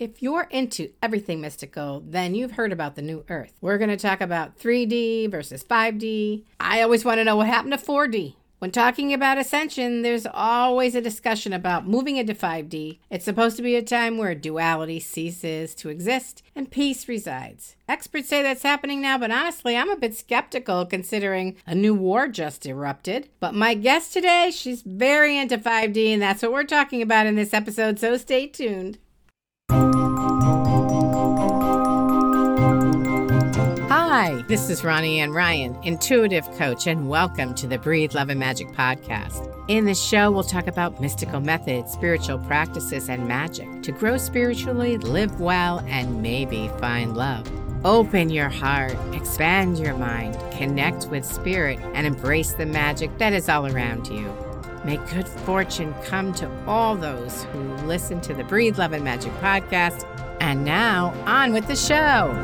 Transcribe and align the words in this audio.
If 0.00 0.22
you're 0.22 0.48
into 0.50 0.92
everything 1.02 1.42
mystical, 1.42 2.02
then 2.02 2.34
you've 2.34 2.52
heard 2.52 2.72
about 2.72 2.94
the 2.94 3.02
new 3.02 3.22
earth. 3.28 3.52
We're 3.60 3.76
going 3.76 3.90
to 3.90 3.98
talk 3.98 4.22
about 4.22 4.58
3D 4.58 5.30
versus 5.30 5.62
5D. 5.62 6.44
I 6.58 6.80
always 6.80 7.04
want 7.04 7.18
to 7.18 7.24
know 7.24 7.36
what 7.36 7.48
happened 7.48 7.74
to 7.74 7.78
4D. 7.78 8.36
When 8.60 8.70
talking 8.70 9.12
about 9.12 9.36
ascension, 9.36 10.00
there's 10.00 10.24
always 10.24 10.94
a 10.94 11.02
discussion 11.02 11.52
about 11.52 11.86
moving 11.86 12.16
into 12.16 12.32
5D. 12.32 12.98
It's 13.10 13.26
supposed 13.26 13.58
to 13.58 13.62
be 13.62 13.76
a 13.76 13.82
time 13.82 14.16
where 14.16 14.34
duality 14.34 15.00
ceases 15.00 15.74
to 15.74 15.90
exist 15.90 16.42
and 16.56 16.70
peace 16.70 17.06
resides. 17.06 17.76
Experts 17.86 18.30
say 18.30 18.42
that's 18.42 18.62
happening 18.62 19.02
now, 19.02 19.18
but 19.18 19.30
honestly, 19.30 19.76
I'm 19.76 19.90
a 19.90 19.96
bit 19.96 20.14
skeptical 20.14 20.86
considering 20.86 21.56
a 21.66 21.74
new 21.74 21.94
war 21.94 22.26
just 22.26 22.64
erupted. 22.64 23.28
But 23.38 23.52
my 23.52 23.74
guest 23.74 24.14
today, 24.14 24.50
she's 24.50 24.80
very 24.80 25.36
into 25.36 25.58
5D, 25.58 26.14
and 26.14 26.22
that's 26.22 26.40
what 26.40 26.52
we're 26.52 26.64
talking 26.64 27.02
about 27.02 27.26
in 27.26 27.34
this 27.34 27.52
episode, 27.52 27.98
so 27.98 28.16
stay 28.16 28.46
tuned. 28.46 28.96
Hi, 33.88 34.42
this 34.48 34.68
is 34.68 34.82
Ronnie 34.82 35.20
Ann 35.20 35.30
Ryan, 35.30 35.76
intuitive 35.84 36.44
coach, 36.56 36.88
and 36.88 37.08
welcome 37.08 37.54
to 37.54 37.68
the 37.68 37.78
Breathe 37.78 38.14
Love 38.14 38.30
and 38.30 38.40
Magic 38.40 38.66
podcast. 38.72 39.48
In 39.68 39.84
this 39.84 40.02
show, 40.02 40.32
we'll 40.32 40.42
talk 40.42 40.66
about 40.66 41.00
mystical 41.00 41.38
methods, 41.38 41.92
spiritual 41.92 42.40
practices, 42.40 43.08
and 43.08 43.28
magic 43.28 43.84
to 43.84 43.92
grow 43.92 44.16
spiritually, 44.16 44.98
live 44.98 45.40
well, 45.40 45.84
and 45.86 46.20
maybe 46.20 46.66
find 46.80 47.16
love. 47.16 47.48
Open 47.84 48.28
your 48.28 48.48
heart, 48.48 48.96
expand 49.12 49.78
your 49.78 49.94
mind, 49.94 50.36
connect 50.50 51.06
with 51.06 51.24
spirit, 51.24 51.78
and 51.94 52.08
embrace 52.08 52.54
the 52.54 52.66
magic 52.66 53.16
that 53.18 53.32
is 53.32 53.48
all 53.48 53.68
around 53.68 54.08
you. 54.08 54.49
May 54.84 54.96
good 55.10 55.28
fortune 55.28 55.94
come 56.04 56.32
to 56.34 56.50
all 56.66 56.96
those 56.96 57.44
who 57.44 57.60
listen 57.86 58.20
to 58.22 58.32
the 58.32 58.44
Breathe 58.44 58.78
Love 58.78 58.92
and 58.92 59.04
Magic 59.04 59.32
podcast. 59.34 60.06
And 60.40 60.64
now, 60.64 61.12
on 61.26 61.52
with 61.52 61.66
the 61.66 61.76
show. 61.76 62.34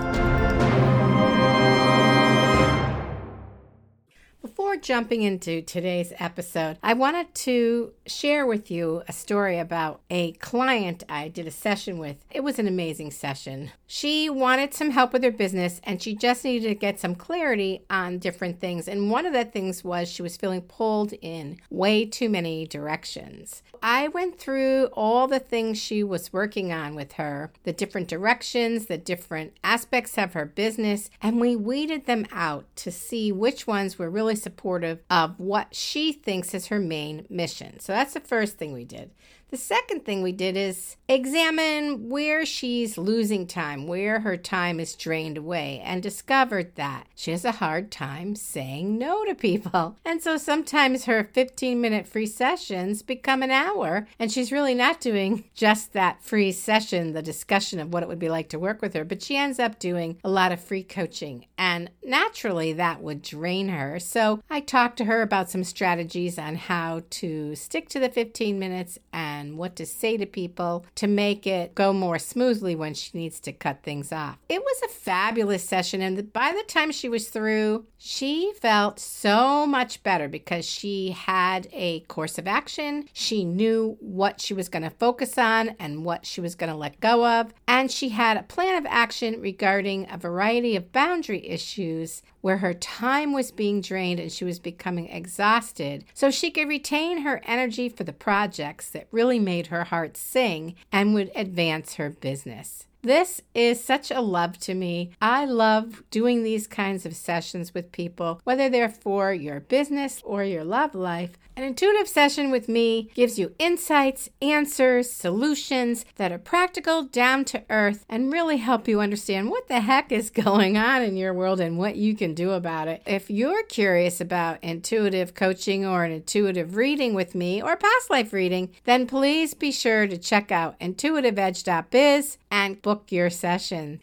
Jumping 4.82 5.23
into 5.23 5.63
today's 5.63 6.13
episode, 6.19 6.79
I 6.82 6.95
wanted 6.95 7.35
to 7.35 7.93
share 8.07 8.46
with 8.46 8.71
you 8.71 9.02
a 9.09 9.13
story 9.13 9.59
about 9.59 10.01
a 10.10 10.32
client 10.32 11.02
I 11.09 11.29
did 11.29 11.46
a 11.46 11.51
session 11.51 11.99
with. 11.99 12.24
It 12.30 12.45
was 12.45 12.59
an 12.59 12.69
amazing 12.69 13.10
session. 13.10 13.73
She 13.87 14.29
wanted 14.29 14.74
some 14.74 14.91
help 14.91 15.13
with 15.13 15.24
her 15.24 15.30
business 15.30 15.80
and 15.85 16.01
she 16.01 16.15
just 16.15 16.45
needed 16.45 16.69
to 16.69 16.74
get 16.74 17.01
some 17.01 17.15
clarity 17.15 17.82
on 17.91 18.19
different 18.19 18.60
things. 18.60 18.87
And 18.87 19.10
one 19.10 19.27
of 19.27 19.32
the 19.32 19.45
things 19.45 19.82
was 19.82 20.09
she 20.09 20.23
was 20.23 20.37
feeling 20.37 20.63
pulled 20.63 21.13
in 21.21 21.59
way 21.71 22.04
too 22.04 22.29
many 22.29 22.66
directions. 22.66 23.63
I 23.82 24.09
went 24.09 24.38
through 24.38 24.87
all 24.93 25.29
the 25.29 25.38
things 25.38 25.79
she 25.79 26.02
was 26.02 26.32
working 26.32 26.73
on 26.73 26.95
with 26.95 27.13
her, 27.13 27.52
the 27.65 27.73
different 27.73 28.09
directions, 28.09 28.87
the 28.87 28.99
different 28.99 29.57
aspects 29.63 30.19
of 30.19 30.32
her 30.32 30.45
business, 30.47 31.10
and 31.23 31.41
we 31.41 31.57
weeded 31.57 32.07
them 32.07 32.27
out 32.32 32.65
to 32.77 32.91
see 32.91 33.30
which 33.30 33.66
ones 33.66 33.99
were 33.99 34.10
really 34.10 34.37
supportive 34.67 34.99
of 35.09 35.39
what 35.39 35.73
she 35.73 36.11
thinks 36.11 36.53
is 36.53 36.67
her 36.67 36.81
main 36.81 37.25
mission. 37.31 37.79
So 37.79 37.93
that's 37.93 38.15
the 38.15 38.21
first 38.21 38.59
thing 38.59 38.73
we 38.73 38.85
did. 38.85 39.13
The 39.49 39.57
second 39.57 40.05
thing 40.05 40.23
we 40.23 40.33
did 40.33 40.57
is 40.57 40.97
examine 41.09 42.09
where 42.09 42.45
she's 42.45 42.99
losing 42.99 43.47
time, 43.47 43.87
where 43.87 44.21
her 44.21 44.37
time 44.37 44.80
is 44.80 44.97
drained 44.97 45.38
away, 45.38 45.80
and 45.85 46.03
discovered 46.03 46.75
that 46.75 47.07
she 47.15 47.30
has 47.30 47.45
a 47.45 47.53
hard 47.53 47.93
time 47.93 48.35
saying 48.35 48.99
no 48.99 49.25
to 49.25 49.37
people. 49.37 49.97
And 50.05 50.21
so 50.21 50.37
sometimes 50.37 51.05
her 51.05 51.30
15 51.33 51.80
minute 51.80 52.09
free 52.09 52.27
sessions 52.27 53.03
become 53.03 53.41
an 53.41 53.53
hour, 53.53 54.09
and 54.19 54.33
she's 54.33 54.51
really 54.51 54.75
not 54.75 55.01
doing 55.01 55.45
just 55.55 55.93
that 55.93 56.25
free 56.25 56.51
session, 56.51 57.13
the 57.13 57.23
discussion 57.23 57.79
of 57.79 57.93
what 57.93 58.03
it 58.03 58.09
would 58.09 58.19
be 58.19 58.29
like 58.29 58.49
to 58.49 58.59
work 58.59 58.83
with 58.83 58.95
her, 58.95 59.05
but 59.05 59.23
she 59.23 59.37
ends 59.37 59.60
up 59.60 59.79
doing 59.79 60.19
a 60.25 60.29
lot 60.29 60.51
of 60.51 60.60
free 60.60 60.83
coaching. 60.83 61.47
And 61.57 61.88
naturally, 62.05 62.73
that 62.73 63.01
would 63.01 63.23
drain 63.23 63.69
her. 63.69 64.00
So 64.00 64.43
I 64.50 64.59
talked 64.59 64.97
to 64.99 65.04
her 65.04 65.22
about 65.22 65.50
some 65.50 65.62
strategies 65.62 66.37
on 66.37 66.56
how 66.56 67.03
to 67.10 67.54
stick 67.54 67.88
to 67.91 68.00
the 68.00 68.09
15 68.09 68.59
minutes 68.59 68.99
and 69.12 69.35
and 69.41 69.58
what 69.58 69.76
to 69.76 69.86
say 69.86 70.16
to 70.16 70.26
people 70.26 70.84
to 70.94 71.06
make 71.06 71.47
it 71.47 71.74
go 71.74 71.92
more 71.92 72.19
smoothly 72.19 72.74
when 72.74 72.94
she 72.94 73.10
needs 73.14 73.38
to 73.41 73.52
cut 73.52 73.82
things 73.82 74.12
off. 74.12 74.38
It 74.48 74.60
was 74.60 74.82
a 74.84 74.88
fabulous 74.88 75.62
session, 75.62 76.00
and 76.00 76.32
by 76.32 76.52
the 76.52 76.64
time 76.66 76.91
she 76.91 77.08
was 77.08 77.28
through, 77.28 77.86
she 77.98 78.52
felt 78.60 78.98
so 78.98 79.66
much 79.66 80.02
better 80.02 80.28
because 80.28 80.64
she 80.64 81.10
had 81.10 81.69
a 81.72 82.00
course 82.00 82.38
of 82.38 82.46
action. 82.46 83.08
She 83.12 83.44
knew 83.44 83.96
what 84.00 84.41
she 84.41 84.54
was 84.54 84.69
going 84.69 84.82
to 84.82 84.91
focus 84.91 85.38
on 85.38 85.76
and 85.78 86.04
what 86.04 86.26
she 86.26 86.41
was 86.41 86.54
going 86.54 86.70
to 86.70 86.76
let 86.76 87.00
go 87.00 87.26
of, 87.26 87.52
and 87.69 87.91
she 87.91 88.10
had 88.10 88.36
a 88.36 88.42
plan 88.42 88.76
of 88.78 88.86
action 88.88 89.41
regarding 89.41 90.06
a 90.10 90.19
variety 90.19 90.76
of 90.76 90.92
boundary 90.92 91.46
issues 91.46 92.22
where 92.46 92.58
her 92.58 92.74
time 92.74 93.32
was 93.32 93.50
being 93.50 93.80
drained 93.80 94.20
and 94.20 94.30
she 94.30 94.44
was 94.44 94.60
becoming 94.60 95.08
exhausted 95.08 96.04
so 96.14 96.30
she 96.30 96.48
could 96.48 96.68
retain 96.68 97.22
her 97.22 97.40
energy 97.42 97.88
for 97.88 98.04
the 98.04 98.12
projects 98.12 98.88
that 98.88 99.08
really 99.10 99.40
made 99.40 99.66
her 99.66 99.82
heart 99.82 100.16
sing 100.16 100.72
and 100.92 101.12
would 101.12 101.28
advance 101.34 101.94
her 101.94 102.08
business. 102.08 102.86
This 103.02 103.42
is 103.52 103.82
such 103.82 104.12
a 104.12 104.20
love 104.20 104.58
to 104.58 104.74
me. 104.74 105.10
I 105.20 105.44
love 105.44 106.04
doing 106.12 106.44
these 106.44 106.68
kinds 106.68 107.04
of 107.04 107.16
sessions 107.16 107.74
with 107.74 107.90
people, 107.90 108.40
whether 108.44 108.68
they're 108.68 108.88
for 108.88 109.32
your 109.32 109.58
business 109.58 110.22
or 110.24 110.44
your 110.44 110.62
love 110.62 110.94
life. 110.94 111.32
An 111.59 111.65
intuitive 111.65 112.06
session 112.06 112.50
with 112.50 112.69
me 112.69 113.09
gives 113.15 113.39
you 113.39 113.55
insights, 113.59 114.28
answers, 114.43 115.11
solutions 115.11 116.05
that 116.17 116.31
are 116.31 116.39
practical, 116.39 117.05
down 117.05 117.47
to 117.47 117.65
earth, 117.71 118.05
and 118.11 118.31
really 118.31 118.59
help 118.59 118.87
you 118.87 119.00
understand 119.00 119.49
what 119.49 119.67
the 119.67 119.81
heck 119.81 120.12
is 120.12 120.28
going 120.44 120.77
on 120.77 121.03
in 121.03 121.17
your 121.17 121.33
world 121.33 121.59
and 121.59 121.78
what 121.78 121.97
you 121.97 122.15
can 122.15 122.34
do 122.34 122.50
about 122.50 122.89
it. 122.89 123.00
If 123.06 123.31
you're 123.31 123.62
curious 123.62 124.21
about 124.21 124.62
intuitive 124.62 125.33
coaching 125.33 125.87
or 125.87 126.05
an 126.05 126.12
intuitive 126.12 126.77
reading 126.77 127.15
with 127.15 127.34
me 127.34 127.62
or 127.62 127.75
past 127.75 128.11
life 128.11 128.34
reading, 128.34 128.69
then 128.84 129.06
please 129.06 129.55
be 129.55 129.73
sure 129.73 130.06
to 130.06 130.19
check 130.19 130.53
out 130.53 130.78
intuitiveedge.biz 130.78 132.37
and 132.50 132.83
book 132.83 133.11
your 133.11 133.31
session. 133.31 134.03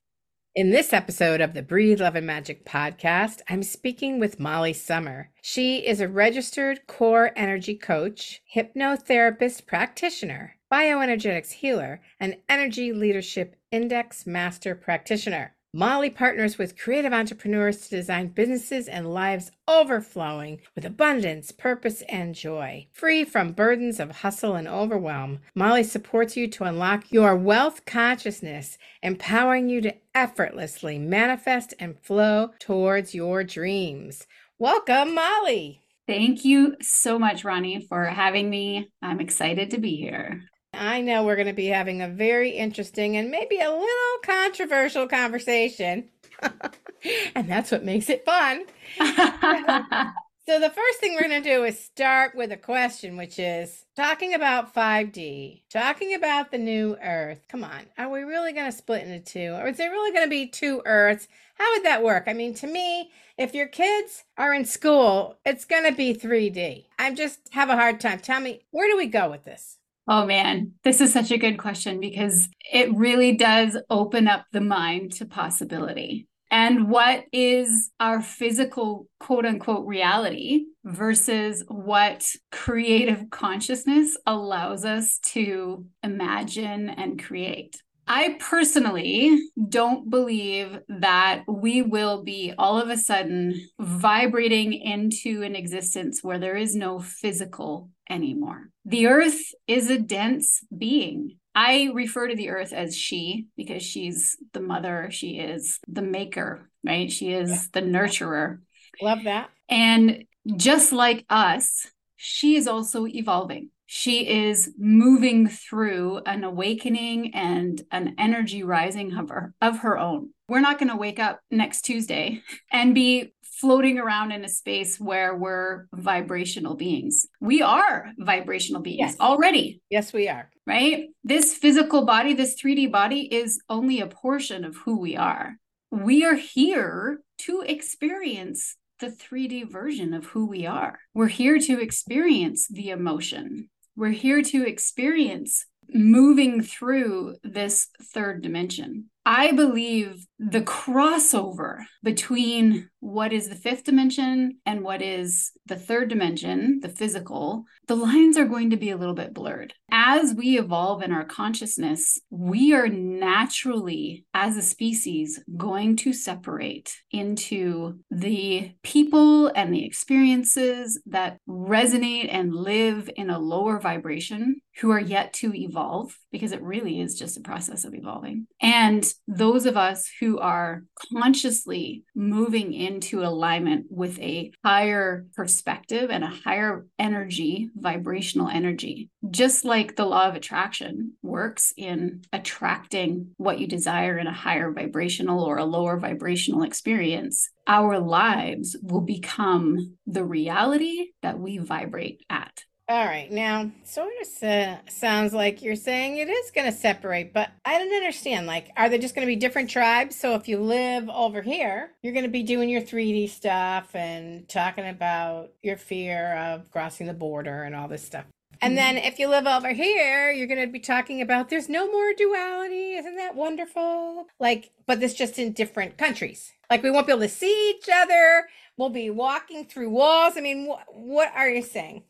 In 0.56 0.69
this 0.69 0.94
episode 0.94 1.41
of 1.41 1.56
the 1.56 1.64
Breathe 1.64 2.00
Love 2.00 2.16
and 2.16 2.28
Magic 2.28 2.64
podcast, 2.64 3.41
I'm 3.50 3.64
speaking 3.64 4.19
with 4.19 4.40
Mollie 4.40 4.72
Summer. 4.72 5.31
She 5.41 5.78
is 5.78 6.00
a 6.00 6.08
registered 6.08 6.86
core 6.86 7.31
energy 7.36 7.74
coach, 7.74 8.40
hypnotherapist 8.56 9.66
practitioner, 9.66 10.58
bioenergetics 10.72 11.53
healer, 11.53 12.02
and 12.19 12.38
energy 12.47 12.94
leadership 12.94 13.56
index 13.72 14.28
master 14.28 14.75
practitioner. 14.75 15.56
Mollie 15.75 16.11
partners 16.11 16.59
with 16.59 16.78
creative 16.78 17.13
entrepreneurs 17.13 17.88
to 17.88 17.95
design 17.95 18.28
businesses 18.28 18.88
and 18.88 19.11
lives 19.11 19.50
overflowing 19.67 20.61
with 20.75 20.85
abundance, 20.85 21.51
purpose, 21.51 22.03
and 22.03 22.35
joy. 22.35 22.85
Free 22.91 23.23
from 23.23 23.53
burdens 23.53 24.00
of 24.00 24.17
hustle 24.17 24.53
and 24.53 24.67
overwhelm, 24.67 25.39
Mollie 25.56 25.84
supports 25.84 26.38
you 26.38 26.47
to 26.47 26.66
unlock 26.66 27.11
your 27.11 27.35
wealth 27.35 27.85
consciousness, 27.85 28.78
empowering 29.01 29.67
you 29.67 29.81
to 29.81 29.95
effortlessly 30.13 31.00
manifest 31.00 31.73
and 31.79 32.00
flow 32.00 32.51
towards 32.59 33.16
your 33.16 33.44
dreams. 33.44 34.28
Welcome, 34.59 35.16
Mollie. 35.16 35.81
Thank 36.05 36.45
you 36.45 36.75
so 36.81 37.17
much, 37.17 37.44
Ronnie, 37.44 37.88
for 37.90 38.05
having 38.05 38.47
me. 38.47 38.91
I'm 39.01 39.19
excited 39.19 39.72
to 39.72 39.79
be 39.79 39.95
here. 39.95 40.44
I 40.73 41.01
know 41.01 41.23
we're 41.23 41.35
going 41.35 41.47
to 41.47 41.53
be 41.53 41.67
having 41.67 42.01
a 42.01 42.07
very 42.07 42.51
interesting 42.51 43.16
and 43.16 43.29
maybe 43.29 43.59
a 43.59 43.69
little 43.69 44.19
controversial 44.23 45.07
conversation. 45.07 46.09
and 47.35 47.47
that's 47.47 47.72
what 47.72 47.84
makes 47.85 48.09
it 48.09 48.25
fun. 48.25 48.66
so, 49.00 50.59
the 50.59 50.69
first 50.69 51.00
thing 51.00 51.13
we're 51.13 51.28
going 51.28 51.44
to 51.44 51.50
do 51.50 51.63
is 51.63 51.79
start 51.79 52.35
with 52.35 52.51
a 52.51 52.57
question, 52.57 53.17
which 53.17 53.38
is 53.38 53.85
talking 53.95 54.34
about 54.34 54.73
5D, 54.73 55.61
talking 55.69 56.16
about 56.16 56.51
the 56.51 56.57
new 56.57 56.97
Earth. 57.03 57.45
Come 57.47 57.63
on, 57.63 57.85
are 57.97 58.09
we 58.09 58.22
really 58.22 58.52
going 58.52 58.72
to 58.72 58.78
split 58.78 59.08
into 59.08 59.20
two? 59.20 59.53
Or 59.53 59.67
is 59.67 59.78
there 59.78 59.91
really 59.91 60.11
going 60.11 60.25
to 60.25 60.29
be 60.29 60.47
two 60.47 60.81
Earths? 60.85 61.28
How 61.55 61.72
would 61.73 61.85
that 61.85 62.03
work? 62.03 62.23
I 62.28 62.34
mean, 62.34 62.55
to 62.55 62.67
me, 62.67 63.11
if 63.37 63.53
your 63.53 63.67
kids 63.67 64.23
are 64.37 64.53
in 64.53 64.66
school, 64.66 65.37
it's 65.46 65.66
going 65.66 65.85
to 65.85 65.96
be 65.96 66.16
3D. 66.16 66.85
I 66.97 67.14
just 67.14 67.40
have 67.52 67.70
a 67.70 67.75
hard 67.75 67.99
time. 67.99 68.20
Tell 68.20 68.40
me, 68.40 68.61
where 68.72 68.90
do 68.90 68.97
we 68.97 69.08
go 69.08 69.29
with 69.29 69.43
this? 69.46 69.78
Oh 70.08 70.26
man, 70.26 70.73
this 70.84 71.00
is 71.00 71.14
such 71.14 71.32
a 71.32 71.38
good 71.38 71.58
question 71.58 72.00
because 72.00 72.50
it 72.72 72.94
really 72.94 73.38
does 73.38 73.78
open 73.90 74.28
up 74.28 74.46
the 74.52 74.61
mind 74.61 75.14
to 75.14 75.26
possibility. 75.26 76.28
And 76.52 76.90
what 76.90 77.23
is 77.32 77.90
our 78.00 78.22
physical 78.22 79.08
quote 79.20 79.46
unquote 79.46 79.88
reality 79.88 80.66
versus 80.84 81.64
what 81.67 82.29
creative 82.52 83.29
consciousness 83.32 84.17
allows 84.28 84.85
us 84.85 85.20
to 85.32 85.85
imagine 86.03 86.90
and 86.90 87.23
create? 87.23 87.82
I 88.06 88.38
personally 88.40 89.40
don't 89.70 90.09
believe 90.09 90.79
that 90.90 91.44
we 91.47 91.82
will 91.82 92.23
be 92.23 92.53
all 92.58 92.79
of 92.79 92.90
a 92.90 92.97
sudden 92.97 93.70
vibrating 93.79 94.73
into 94.73 95.41
an 95.41 95.56
existence 95.56 96.20
where 96.22 96.38
there 96.38 96.58
is 96.58 96.76
no 96.76 96.99
physical 96.99 97.90
anymore. 98.09 98.70
The 98.85 99.08
earth 99.08 99.40
is 99.67 99.90
a 99.90 100.00
dense 100.00 100.61
being. 100.76 101.38
I 101.55 101.91
refer 101.94 102.28
to 102.28 102.35
the 102.35 102.50
earth 102.50 102.73
as 102.73 102.97
she 102.97 103.47
because 103.55 103.84
she's 103.84 104.38
the 104.53 104.59
mother, 104.59 105.09
she 105.11 105.38
is 105.38 105.79
the 105.88 106.02
maker, 106.02 106.70
right? 106.84 107.11
She 107.11 107.32
is 107.32 107.50
yeah. 107.50 107.61
the 107.73 107.82
nurturer. 107.82 108.59
Love 109.02 109.23
that. 109.26 109.50
And 109.70 110.26
just 110.55 110.91
like 110.91 111.26
us, 111.29 111.88
she 112.16 112.55
is 112.55 112.67
also 112.67 113.05
evolving. 113.05 113.70
She 113.85 114.28
is 114.28 114.73
moving 114.78 115.47
through 115.47 116.22
an 116.26 116.44
awakening 116.44 117.35
and 117.35 117.79
an 117.91 118.16
energy 118.17 118.64
rising 118.64 119.14
of 119.16 119.29
her, 119.29 119.53
of 119.61 119.79
her 119.79 119.99
own. 119.99 120.32
We're 120.47 120.61
not 120.61 120.79
going 120.79 120.90
to 120.90 120.96
wake 120.96 121.20
up 121.20 121.41
next 121.52 121.84
Tuesday 121.84 122.41
and 122.72 122.96
be 122.96 123.33
floating 123.59 124.00
around 124.00 124.32
in 124.32 124.44
a 124.44 124.50
space 124.50 125.00
where 125.00 125.35
we're 125.35 125.85
vibrational 125.94 126.76
beings. 126.76 127.28
We 127.40 127.61
are 127.61 128.11
vibrational 128.17 128.82
beings 128.82 129.00
yes. 129.00 129.20
already. 129.20 129.82
Yes, 129.90 130.14
we 130.14 130.28
are. 130.28 130.50
Right? 130.66 131.09
This 131.23 131.53
physical 131.53 132.05
body, 132.05 132.34
this 132.34 132.55
3D 132.61 132.91
body 132.91 133.22
is 133.34 133.61
only 133.70 134.00
a 134.00 134.08
portion 134.08 134.64
of 134.66 134.76
who 134.78 135.00
we 135.00 135.16
are. 135.16 135.55
We 135.91 136.26
are 136.26 136.35
here 136.35 137.20
to 137.40 137.61
experience 137.61 138.76
the 139.00 139.08
3D 139.08 139.70
version 139.70 140.14
of 140.14 140.26
who 140.26 140.47
we 140.47 140.66
are. 140.66 140.99
We're 141.14 141.28
here 141.28 141.59
to 141.59 141.82
experience 141.82 142.67
the 142.67 142.90
emotion. 142.90 143.70
We're 143.96 144.09
here 144.09 144.41
to 144.41 144.66
experience 144.66 145.66
moving 145.90 146.61
through 146.64 147.35
this 147.44 147.90
third 148.02 148.41
dimension. 148.41 149.09
I 149.25 149.52
believe 149.53 150.25
the 150.37 150.61
crossover 150.61 151.84
between 152.02 152.90
what 152.99 153.31
is 153.31 153.47
the 153.47 153.55
fifth 153.55 153.85
dimension 153.85 154.58
and 154.66 154.81
what 154.81 155.02
is 155.02 155.52
the 155.66 155.75
third 155.75 156.09
dimension, 156.09 156.79
the 156.81 156.90
physical, 156.90 157.64
the 157.87 157.96
lines 157.96 158.37
are 158.37 158.46
going 158.46 158.70
to 158.72 158.78
be 158.78 158.90
a 158.90 158.97
little 158.97 159.14
bit 159.14 159.34
blurred. 159.34 159.73
As 159.91 160.34
we 160.34 160.58
evolve 160.58 161.02
in 161.02 161.11
our 161.11 161.23
consciousness, 161.23 162.20
we 162.29 162.73
are 162.73 162.87
naturally, 162.87 164.25
as 164.34 164.58
a 164.58 164.61
species, 164.61 165.41
going 165.55 165.96
to 165.97 166.11
separate 166.11 166.93
into 167.11 167.99
the 168.09 168.72
people 168.84 169.47
and 169.47 169.73
the 169.73 169.85
experiences 169.85 171.02
that 171.05 171.37
resonate 171.47 172.28
and 172.29 172.53
live 172.53 173.09
in 173.16 173.29
a 173.29 173.40
lower 173.40 173.79
vibration 173.79 174.61
who 174.79 174.90
are 174.90 174.99
yet 174.99 175.34
to 175.34 175.53
evolve, 175.53 176.17
because 176.31 176.52
it 176.52 176.61
really 176.61 176.99
is 176.99 177.17
just 177.17 177.37
a 177.37 177.41
process 177.41 177.85
of 177.85 177.93
evolving. 177.93 178.47
And 178.59 179.12
those 179.27 179.65
of 179.65 179.77
us 179.77 180.09
who 180.19 180.39
are 180.39 180.83
consciously 181.11 182.03
moving 182.15 182.73
into 182.73 183.23
alignment 183.23 183.85
with 183.89 184.19
a 184.19 184.51
higher 184.63 185.25
perspective 185.35 186.09
and 186.09 186.23
a 186.23 186.27
higher 186.27 186.85
energy, 186.99 187.69
vibrational 187.75 188.49
energy, 188.49 189.09
just 189.29 189.65
like 189.65 189.95
the 189.95 190.05
law 190.05 190.27
of 190.27 190.35
attraction 190.35 191.13
works 191.21 191.73
in 191.77 192.23
attracting 192.31 193.29
what 193.37 193.59
you 193.59 193.67
desire 193.67 194.17
in 194.17 194.27
a 194.27 194.33
higher 194.33 194.71
vibrational 194.71 195.43
or 195.43 195.57
a 195.57 195.65
lower 195.65 195.97
vibrational 195.97 196.63
experience, 196.63 197.49
our 197.67 197.99
lives 197.99 198.75
will 198.81 199.01
become 199.01 199.95
the 200.05 200.23
reality 200.23 201.07
that 201.21 201.39
we 201.39 201.57
vibrate 201.57 202.21
at. 202.29 202.63
All 202.90 203.06
right. 203.06 203.32
Now, 203.32 203.72
sort 203.85 204.12
of 204.22 204.44
uh, 204.44 204.78
sounds 204.90 205.34
like 205.34 205.62
you're 205.62 205.76
saying 205.78 206.18
it 206.18 206.30
is 206.30 206.52
going 206.52 206.70
to 206.70 206.78
separate, 206.78 207.34
but 207.34 207.50
I 207.64 207.80
don't 207.80 207.94
understand. 207.94 208.46
Like, 208.46 208.72
are 208.76 208.90
they 208.90 209.00
just 209.00 209.16
going 209.16 209.26
to 209.26 209.32
be 209.32 209.38
different 209.38 209.70
tribes? 209.70 210.18
So 210.18 210.35
if 210.35 210.50
you 210.50 210.59
live 210.59 211.09
over 211.09 211.41
here, 211.41 211.91
you're 212.02 212.12
going 212.12 212.26
to 212.26 212.30
be 212.30 212.44
doing 212.44 212.68
your 212.70 212.82
3D 212.82 213.30
stuff 213.30 213.96
and 213.96 214.50
talking 214.50 214.85
about 214.85 215.53
your 215.62 215.78
fear 215.78 216.35
of 216.35 216.70
crossing 216.72 217.08
the 217.08 217.14
border 217.14 217.64
and 217.64 217.74
all 217.74 217.88
this 217.88 218.03
stuff. 218.03 218.26
And 218.62 218.78
then 218.78 218.97
if 218.97 219.18
you 219.18 219.28
live 219.28 219.46
over 219.47 219.74
here, 219.74 220.32
you're 220.32 220.47
going 220.47 220.66
to 220.66 220.72
be 220.72 220.80
talking 220.80 221.22
about 221.22 221.50
there's 221.50 221.70
no 221.70 221.90
more 221.90 222.14
duality. 222.14 222.96
Isn't 222.96 223.16
that 223.16 223.35
wonderful? 223.35 224.28
Like, 224.40 224.72
but 224.85 225.00
this 225.00 225.14
just 225.14 225.40
in 225.40 225.53
different 225.53 225.97
countries. 225.97 226.52
Like, 226.70 226.84
we 226.84 226.91
won't 226.91 227.08
be 227.08 227.14
able 227.14 227.24
to 227.24 227.30
see 227.30 227.72
each 227.72 227.90
other. 227.94 228.47
We'll 228.78 228.90
be 228.90 229.09
walking 229.09 229.66
through 229.66 229.90
walls. 229.90 230.34
I 230.38 230.41
mean, 230.41 230.68
wh- 230.68 230.96
what 230.96 231.32
are 231.35 231.50
you 231.50 231.62
saying? 231.62 232.03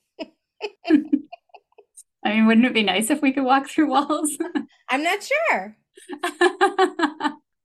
I 2.25 2.33
mean, 2.33 2.48
wouldn't 2.48 2.65
it 2.65 2.74
be 2.74 2.83
nice 2.83 3.10
if 3.10 3.21
we 3.21 3.33
could 3.33 3.44
walk 3.44 3.69
through 3.69 3.89
walls? 3.89 4.38
I'm 4.89 5.04
not 5.04 5.19
sure. 5.21 5.75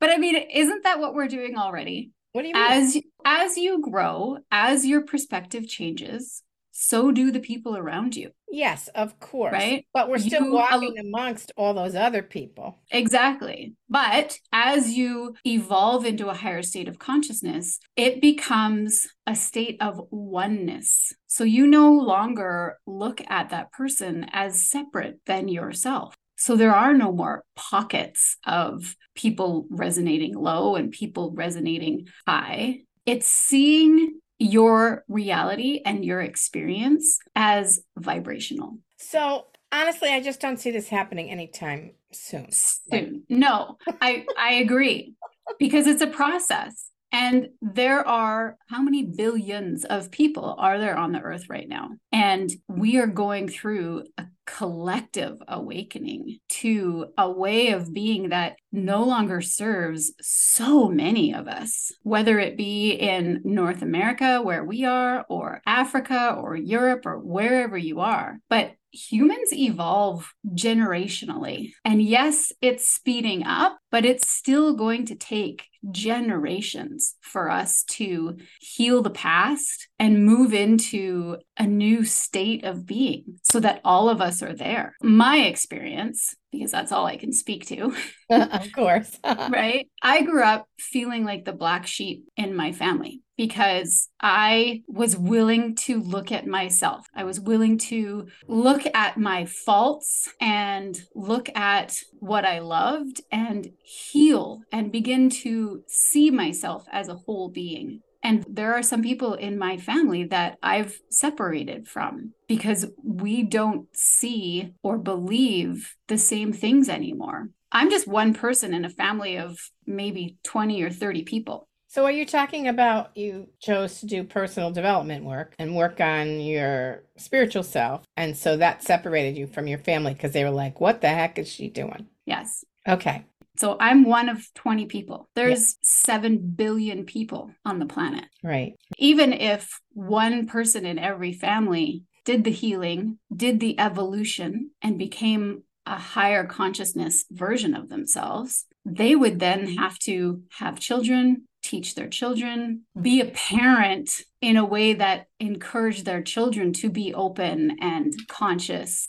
but 0.00 0.10
I 0.10 0.16
mean, 0.18 0.36
isn't 0.36 0.82
that 0.84 0.98
what 0.98 1.14
we're 1.14 1.28
doing 1.28 1.56
already? 1.56 2.10
What 2.32 2.42
do 2.42 2.48
you 2.48 2.54
mean? 2.54 2.64
As 2.64 2.96
as 3.24 3.56
you 3.56 3.80
grow, 3.80 4.38
as 4.50 4.84
your 4.84 5.02
perspective 5.02 5.66
changes, 5.66 6.42
so 6.80 7.10
do 7.10 7.32
the 7.32 7.40
people 7.40 7.76
around 7.76 8.14
you. 8.14 8.30
Yes, 8.48 8.86
of 8.94 9.18
course. 9.18 9.52
Right. 9.52 9.84
But 9.92 10.08
we're 10.08 10.20
still 10.20 10.44
you, 10.44 10.52
walking 10.52 10.94
amongst 10.96 11.50
all 11.56 11.74
those 11.74 11.96
other 11.96 12.22
people. 12.22 12.78
Exactly. 12.92 13.74
But 13.88 14.38
as 14.52 14.92
you 14.92 15.34
evolve 15.44 16.06
into 16.06 16.28
a 16.28 16.34
higher 16.34 16.62
state 16.62 16.86
of 16.86 17.00
consciousness, 17.00 17.80
it 17.96 18.22
becomes 18.22 19.08
a 19.26 19.34
state 19.34 19.78
of 19.80 20.00
oneness. 20.12 21.12
So 21.26 21.42
you 21.42 21.66
no 21.66 21.90
longer 21.92 22.78
look 22.86 23.20
at 23.28 23.50
that 23.50 23.72
person 23.72 24.26
as 24.30 24.70
separate 24.70 25.18
than 25.26 25.48
yourself. 25.48 26.14
So 26.36 26.54
there 26.54 26.76
are 26.76 26.94
no 26.94 27.10
more 27.10 27.42
pockets 27.56 28.36
of 28.46 28.94
people 29.16 29.66
resonating 29.68 30.36
low 30.36 30.76
and 30.76 30.92
people 30.92 31.32
resonating 31.34 32.06
high. 32.24 32.82
It's 33.04 33.26
seeing 33.26 34.20
your 34.38 35.04
reality 35.08 35.80
and 35.84 36.04
your 36.04 36.20
experience 36.20 37.18
as 37.34 37.80
vibrational. 37.96 38.78
So 38.98 39.46
honestly, 39.72 40.10
I 40.10 40.20
just 40.20 40.40
don't 40.40 40.58
see 40.58 40.70
this 40.70 40.88
happening 40.88 41.30
anytime 41.30 41.92
soon. 42.12 42.50
Soon. 42.52 43.24
No, 43.28 43.76
I 44.00 44.26
I 44.38 44.54
agree 44.54 45.14
because 45.58 45.86
it's 45.86 46.02
a 46.02 46.06
process. 46.06 46.90
And 47.10 47.48
there 47.62 48.06
are 48.06 48.58
how 48.68 48.82
many 48.82 49.02
billions 49.02 49.84
of 49.86 50.10
people 50.10 50.54
are 50.58 50.78
there 50.78 50.96
on 50.96 51.12
the 51.12 51.20
earth 51.20 51.48
right 51.48 51.66
now? 51.66 51.92
And 52.12 52.50
we 52.68 52.98
are 52.98 53.06
going 53.06 53.48
through 53.48 54.04
a 54.18 54.26
collective 54.56 55.42
awakening 55.46 56.38
to 56.48 57.06
a 57.18 57.30
way 57.30 57.68
of 57.68 57.92
being 57.92 58.30
that 58.30 58.56
no 58.72 59.04
longer 59.04 59.40
serves 59.40 60.12
so 60.20 60.88
many 60.88 61.34
of 61.34 61.46
us, 61.46 61.92
whether 62.02 62.38
it 62.38 62.56
be 62.56 62.92
in 62.92 63.42
North 63.44 63.82
America, 63.82 64.40
where 64.42 64.64
we 64.64 64.84
are, 64.84 65.24
or 65.28 65.60
Africa, 65.66 66.34
or 66.38 66.56
Europe, 66.56 67.04
or 67.04 67.18
wherever 67.18 67.76
you 67.76 68.00
are. 68.00 68.38
But 68.48 68.72
humans 68.90 69.52
evolve 69.52 70.32
generationally. 70.54 71.72
And 71.84 72.02
yes, 72.02 72.52
it's 72.60 72.88
speeding 72.88 73.44
up, 73.44 73.78
but 73.90 74.04
it's 74.04 74.28
still 74.28 74.74
going 74.74 75.06
to 75.06 75.14
take 75.14 75.66
generations 75.90 77.14
for 77.20 77.50
us 77.50 77.84
to 77.84 78.36
heal 78.60 79.02
the 79.02 79.10
past 79.10 79.88
and 79.98 80.24
move 80.24 80.52
into 80.52 81.36
a 81.56 81.66
new 81.66 82.04
state 82.04 82.64
of 82.64 82.86
being 82.86 83.38
so 83.42 83.60
that 83.60 83.80
all 83.84 84.08
of 84.08 84.20
us 84.20 84.37
are 84.42 84.54
there. 84.54 84.94
My 85.02 85.38
experience 85.38 86.34
because 86.50 86.70
that's 86.70 86.92
all 86.92 87.06
I 87.06 87.16
can 87.16 87.32
speak 87.32 87.66
to. 87.66 87.94
of 88.30 88.72
course. 88.72 89.18
right. 89.24 89.88
I 90.02 90.22
grew 90.22 90.42
up 90.42 90.66
feeling 90.78 91.24
like 91.24 91.44
the 91.44 91.52
black 91.52 91.86
sheep 91.86 92.24
in 92.36 92.56
my 92.56 92.72
family 92.72 93.20
because 93.36 94.08
I 94.20 94.82
was 94.88 95.16
willing 95.16 95.76
to 95.76 96.00
look 96.00 96.32
at 96.32 96.46
myself. 96.46 97.06
I 97.14 97.24
was 97.24 97.38
willing 97.38 97.78
to 97.78 98.26
look 98.48 98.82
at 98.94 99.16
my 99.16 99.44
faults 99.44 100.28
and 100.40 101.00
look 101.14 101.48
at 101.56 101.96
what 102.18 102.44
I 102.44 102.58
loved 102.60 103.20
and 103.30 103.68
heal 103.82 104.62
and 104.72 104.90
begin 104.90 105.30
to 105.30 105.82
see 105.86 106.30
myself 106.30 106.84
as 106.90 107.08
a 107.08 107.14
whole 107.14 107.48
being. 107.48 108.00
And 108.22 108.44
there 108.48 108.74
are 108.74 108.82
some 108.82 109.02
people 109.02 109.34
in 109.34 109.58
my 109.58 109.76
family 109.76 110.24
that 110.24 110.58
I've 110.62 110.98
separated 111.10 111.88
from 111.88 112.32
because 112.48 112.86
we 113.02 113.42
don't 113.42 113.86
see 113.94 114.72
or 114.82 114.98
believe 114.98 115.94
the 116.08 116.18
same 116.18 116.52
things 116.52 116.88
anymore. 116.88 117.50
I'm 117.70 117.90
just 117.90 118.08
one 118.08 118.34
person 118.34 118.74
in 118.74 118.84
a 118.84 118.90
family 118.90 119.36
of 119.36 119.58
maybe 119.86 120.38
20 120.42 120.82
or 120.82 120.90
30 120.90 121.22
people. 121.24 121.68
So, 121.90 122.04
are 122.04 122.12
you 122.12 122.26
talking 122.26 122.68
about 122.68 123.16
you 123.16 123.48
chose 123.60 124.00
to 124.00 124.06
do 124.06 124.22
personal 124.22 124.70
development 124.70 125.24
work 125.24 125.54
and 125.58 125.74
work 125.74 126.02
on 126.02 126.38
your 126.38 127.04
spiritual 127.16 127.62
self? 127.62 128.04
And 128.14 128.36
so 128.36 128.58
that 128.58 128.82
separated 128.82 129.38
you 129.38 129.46
from 129.46 129.66
your 129.66 129.78
family 129.78 130.12
because 130.12 130.32
they 130.32 130.44
were 130.44 130.50
like, 130.50 130.82
what 130.82 131.00
the 131.00 131.08
heck 131.08 131.38
is 131.38 131.50
she 131.50 131.68
doing? 131.70 132.06
Yes. 132.26 132.62
Okay. 132.86 133.24
So 133.58 133.76
I'm 133.80 134.04
one 134.04 134.28
of 134.28 134.46
20 134.54 134.86
people. 134.86 135.28
There's 135.34 135.76
7 135.82 136.38
billion 136.54 137.04
people 137.04 137.50
on 137.64 137.80
the 137.80 137.86
planet. 137.86 138.24
Right. 138.42 138.74
Even 138.98 139.32
if 139.32 139.80
one 139.92 140.46
person 140.46 140.86
in 140.86 140.98
every 140.98 141.32
family 141.32 142.04
did 142.24 142.44
the 142.44 142.50
healing, 142.50 143.18
did 143.34 143.58
the 143.58 143.78
evolution, 143.80 144.70
and 144.80 144.98
became 144.98 145.64
a 145.86 145.96
higher 145.96 146.44
consciousness 146.44 147.24
version 147.30 147.74
of 147.74 147.88
themselves, 147.88 148.66
they 148.84 149.16
would 149.16 149.40
then 149.40 149.76
have 149.76 149.98
to 150.00 150.42
have 150.58 150.78
children, 150.78 151.48
teach 151.62 151.94
their 151.94 152.08
children, 152.08 152.82
be 153.00 153.20
a 153.20 153.26
parent 153.26 154.22
in 154.40 154.56
a 154.56 154.64
way 154.64 154.92
that 154.92 155.26
encouraged 155.40 156.04
their 156.04 156.22
children 156.22 156.72
to 156.74 156.90
be 156.90 157.12
open 157.12 157.76
and 157.80 158.14
conscious 158.28 159.08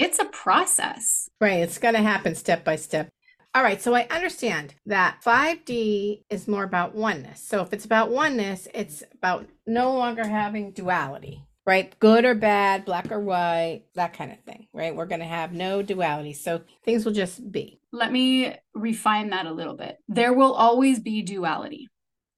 it's 0.00 0.18
a 0.18 0.24
process. 0.24 1.28
Right. 1.42 1.58
It's 1.58 1.76
going 1.76 1.92
to 1.92 2.00
happen 2.00 2.34
step 2.34 2.64
by 2.64 2.76
step. 2.76 3.10
All 3.52 3.64
right, 3.64 3.82
so 3.82 3.96
I 3.96 4.06
understand 4.10 4.76
that 4.86 5.22
5D 5.24 6.22
is 6.30 6.46
more 6.46 6.62
about 6.62 6.94
oneness. 6.94 7.42
So 7.42 7.62
if 7.62 7.72
it's 7.72 7.84
about 7.84 8.12
oneness, 8.12 8.68
it's 8.72 9.02
about 9.12 9.48
no 9.66 9.92
longer 9.92 10.24
having 10.24 10.70
duality, 10.70 11.44
right? 11.66 11.92
Good 11.98 12.24
or 12.24 12.36
bad, 12.36 12.84
black 12.84 13.10
or 13.10 13.18
white, 13.18 13.86
that 13.96 14.12
kind 14.12 14.30
of 14.30 14.38
thing, 14.44 14.68
right? 14.72 14.94
We're 14.94 15.06
going 15.06 15.20
to 15.20 15.26
have 15.26 15.52
no 15.52 15.82
duality. 15.82 16.32
So 16.32 16.60
things 16.84 17.04
will 17.04 17.12
just 17.12 17.50
be. 17.50 17.80
Let 17.90 18.12
me 18.12 18.54
refine 18.72 19.30
that 19.30 19.46
a 19.46 19.52
little 19.52 19.74
bit. 19.74 19.96
There 20.06 20.32
will 20.32 20.52
always 20.52 21.00
be 21.00 21.22
duality 21.22 21.88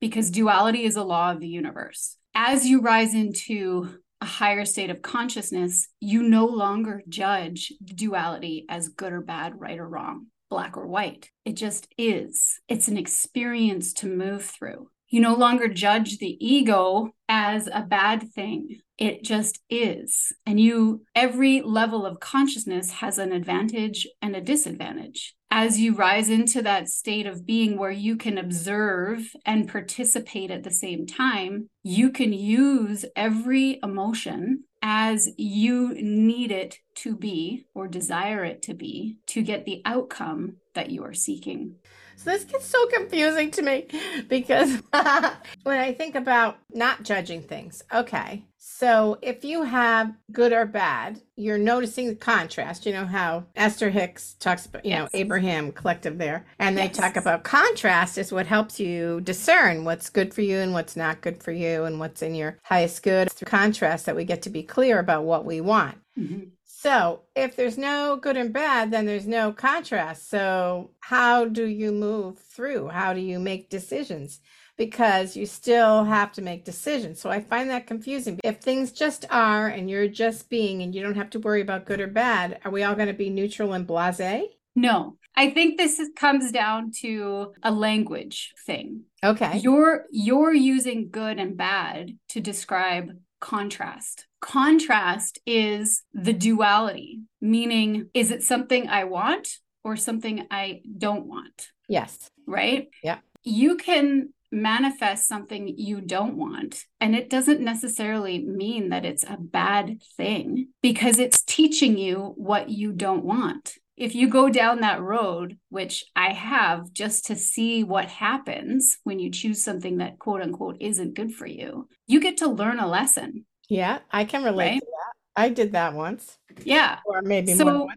because 0.00 0.30
duality 0.30 0.84
is 0.84 0.96
a 0.96 1.04
law 1.04 1.32
of 1.32 1.40
the 1.40 1.48
universe. 1.48 2.16
As 2.34 2.66
you 2.66 2.80
rise 2.80 3.14
into 3.14 3.98
a 4.22 4.24
higher 4.24 4.64
state 4.64 4.88
of 4.88 5.02
consciousness, 5.02 5.88
you 6.00 6.22
no 6.22 6.46
longer 6.46 7.02
judge 7.06 7.70
duality 7.84 8.64
as 8.70 8.88
good 8.88 9.12
or 9.12 9.20
bad, 9.20 9.60
right 9.60 9.78
or 9.78 9.86
wrong 9.86 10.28
black 10.52 10.76
or 10.76 10.86
white. 10.86 11.30
It 11.46 11.54
just 11.54 11.88
is. 11.96 12.60
It's 12.68 12.86
an 12.86 12.98
experience 12.98 13.94
to 13.94 14.06
move 14.06 14.44
through. 14.44 14.90
You 15.08 15.22
no 15.22 15.34
longer 15.34 15.66
judge 15.66 16.18
the 16.18 16.36
ego 16.46 17.10
as 17.26 17.70
a 17.72 17.80
bad 17.80 18.30
thing. 18.34 18.80
It 18.98 19.24
just 19.24 19.60
is. 19.70 20.30
And 20.44 20.60
you, 20.60 21.06
every 21.14 21.62
level 21.62 22.04
of 22.04 22.20
consciousness 22.20 22.90
has 22.92 23.16
an 23.16 23.32
advantage 23.32 24.06
and 24.20 24.36
a 24.36 24.42
disadvantage. 24.42 25.34
As 25.50 25.80
you 25.80 25.94
rise 25.94 26.28
into 26.28 26.60
that 26.60 26.90
state 26.90 27.26
of 27.26 27.46
being 27.46 27.78
where 27.78 27.90
you 27.90 28.16
can 28.16 28.36
observe 28.36 29.32
and 29.46 29.70
participate 29.70 30.50
at 30.50 30.64
the 30.64 30.70
same 30.70 31.06
time, 31.06 31.70
you 31.82 32.10
can 32.10 32.34
use 32.34 33.06
every 33.16 33.80
emotion 33.82 34.64
as 34.82 35.30
you 35.38 35.94
need 35.94 36.50
it 36.50 36.78
to 36.96 37.16
be 37.16 37.66
or 37.74 37.88
desire 37.88 38.44
it 38.44 38.62
to 38.62 38.74
be 38.74 39.18
to 39.26 39.42
get 39.42 39.64
the 39.64 39.82
outcome 39.84 40.56
that 40.74 40.90
you 40.90 41.04
are 41.04 41.14
seeking. 41.14 41.76
So 42.16 42.30
this 42.30 42.44
gets 42.44 42.66
so 42.66 42.86
confusing 42.86 43.50
to 43.52 43.62
me 43.62 43.86
because 44.28 44.70
when 45.62 45.78
I 45.78 45.92
think 45.92 46.14
about 46.14 46.58
not 46.70 47.02
judging 47.02 47.42
things, 47.42 47.82
okay. 47.92 48.44
So 48.58 49.18
if 49.22 49.44
you 49.44 49.64
have 49.64 50.14
good 50.30 50.52
or 50.52 50.66
bad, 50.66 51.20
you're 51.34 51.58
noticing 51.58 52.06
the 52.06 52.14
contrast. 52.14 52.86
You 52.86 52.92
know 52.92 53.04
how 53.04 53.44
Esther 53.56 53.90
Hicks 53.90 54.34
talks 54.34 54.66
about, 54.66 54.84
you 54.84 54.90
yes. 54.90 55.00
know, 55.00 55.18
Abraham 55.18 55.72
collective 55.72 56.16
there. 56.16 56.46
And 56.60 56.78
they 56.78 56.84
yes. 56.84 56.96
talk 56.96 57.16
about 57.16 57.42
contrast 57.42 58.18
is 58.18 58.32
what 58.32 58.46
helps 58.46 58.78
you 58.78 59.20
discern 59.22 59.84
what's 59.84 60.10
good 60.10 60.32
for 60.32 60.42
you 60.42 60.58
and 60.58 60.72
what's 60.72 60.94
not 60.94 61.22
good 61.22 61.42
for 61.42 61.50
you 61.50 61.84
and 61.84 61.98
what's 61.98 62.22
in 62.22 62.36
your 62.36 62.58
highest 62.62 63.02
good. 63.02 63.26
It's 63.26 63.34
through 63.34 63.46
contrast 63.46 64.06
that 64.06 64.16
we 64.16 64.24
get 64.24 64.42
to 64.42 64.50
be 64.50 64.62
clear 64.62 65.00
about 65.00 65.24
what 65.24 65.44
we 65.44 65.60
want. 65.60 65.98
Mm-hmm. 66.16 66.50
So, 66.82 67.20
if 67.36 67.54
there's 67.54 67.78
no 67.78 68.16
good 68.16 68.36
and 68.36 68.52
bad, 68.52 68.90
then 68.90 69.06
there's 69.06 69.28
no 69.28 69.52
contrast. 69.52 70.28
So, 70.28 70.90
how 70.98 71.44
do 71.44 71.64
you 71.64 71.92
move 71.92 72.40
through? 72.40 72.88
How 72.88 73.12
do 73.12 73.20
you 73.20 73.38
make 73.38 73.70
decisions? 73.70 74.40
Because 74.76 75.36
you 75.36 75.46
still 75.46 76.02
have 76.02 76.32
to 76.32 76.42
make 76.42 76.64
decisions. 76.64 77.20
So, 77.20 77.30
I 77.30 77.38
find 77.38 77.70
that 77.70 77.86
confusing. 77.86 78.40
If 78.42 78.58
things 78.58 78.90
just 78.90 79.26
are 79.30 79.68
and 79.68 79.88
you're 79.88 80.08
just 80.08 80.50
being 80.50 80.82
and 80.82 80.92
you 80.92 81.02
don't 81.02 81.14
have 81.14 81.30
to 81.30 81.38
worry 81.38 81.60
about 81.60 81.84
good 81.84 82.00
or 82.00 82.08
bad, 82.08 82.58
are 82.64 82.72
we 82.72 82.82
all 82.82 82.96
going 82.96 83.06
to 83.06 83.14
be 83.14 83.30
neutral 83.30 83.74
and 83.74 83.86
blase? 83.86 84.48
No. 84.74 85.18
I 85.36 85.50
think 85.50 85.78
this 85.78 86.00
is, 86.00 86.08
comes 86.16 86.50
down 86.50 86.90
to 87.02 87.52
a 87.62 87.70
language 87.70 88.54
thing. 88.66 89.02
Okay. 89.22 89.58
You're 89.58 90.06
you're 90.10 90.52
using 90.52 91.10
good 91.10 91.38
and 91.38 91.56
bad 91.56 92.18
to 92.30 92.40
describe 92.40 93.12
contrast. 93.42 94.26
Contrast 94.40 95.38
is 95.44 96.02
the 96.14 96.32
duality, 96.32 97.20
meaning, 97.42 98.08
is 98.14 98.30
it 98.30 98.42
something 98.42 98.88
I 98.88 99.04
want 99.04 99.48
or 99.84 99.96
something 99.96 100.46
I 100.50 100.80
don't 100.96 101.26
want? 101.26 101.68
Yes. 101.88 102.30
Right? 102.46 102.88
Yeah. 103.02 103.18
You 103.42 103.76
can 103.76 104.30
manifest 104.52 105.26
something 105.26 105.66
you 105.76 106.00
don't 106.00 106.36
want. 106.36 106.84
And 107.00 107.16
it 107.16 107.28
doesn't 107.28 107.60
necessarily 107.60 108.38
mean 108.38 108.90
that 108.90 109.04
it's 109.04 109.24
a 109.24 109.38
bad 109.38 110.00
thing 110.16 110.68
because 110.82 111.18
it's 111.18 111.42
teaching 111.42 111.98
you 111.98 112.34
what 112.36 112.68
you 112.68 112.92
don't 112.92 113.24
want. 113.24 113.74
If 113.96 114.14
you 114.14 114.28
go 114.28 114.48
down 114.48 114.80
that 114.80 115.02
road, 115.02 115.58
which 115.68 116.04
I 116.16 116.32
have 116.32 116.92
just 116.92 117.26
to 117.26 117.36
see 117.36 117.84
what 117.84 118.06
happens 118.06 118.98
when 119.04 119.18
you 119.18 119.30
choose 119.30 119.62
something 119.62 119.98
that 119.98 120.18
quote 120.18 120.42
unquote 120.42 120.78
isn't 120.80 121.14
good 121.14 121.34
for 121.34 121.46
you, 121.46 121.88
you 122.06 122.20
get 122.20 122.38
to 122.38 122.48
learn 122.48 122.78
a 122.78 122.88
lesson. 122.88 123.44
Yeah, 123.68 123.98
I 124.10 124.24
can 124.24 124.44
relate 124.44 124.70
right? 124.70 124.80
to 124.80 124.86
that. 124.86 125.12
I 125.34 125.48
did 125.48 125.72
that 125.72 125.94
once. 125.94 126.38
Yeah. 126.64 126.98
Or 127.06 127.22
maybe 127.22 127.54
so, 127.54 127.64
more 127.64 127.88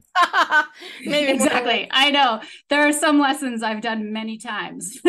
maybe 1.05 1.31
exactly. 1.31 1.87
I 1.91 2.11
know. 2.11 2.41
There 2.69 2.87
are 2.87 2.93
some 2.93 3.19
lessons 3.19 3.61
I've 3.61 3.81
done 3.81 4.13
many 4.13 4.37
times. 4.37 4.99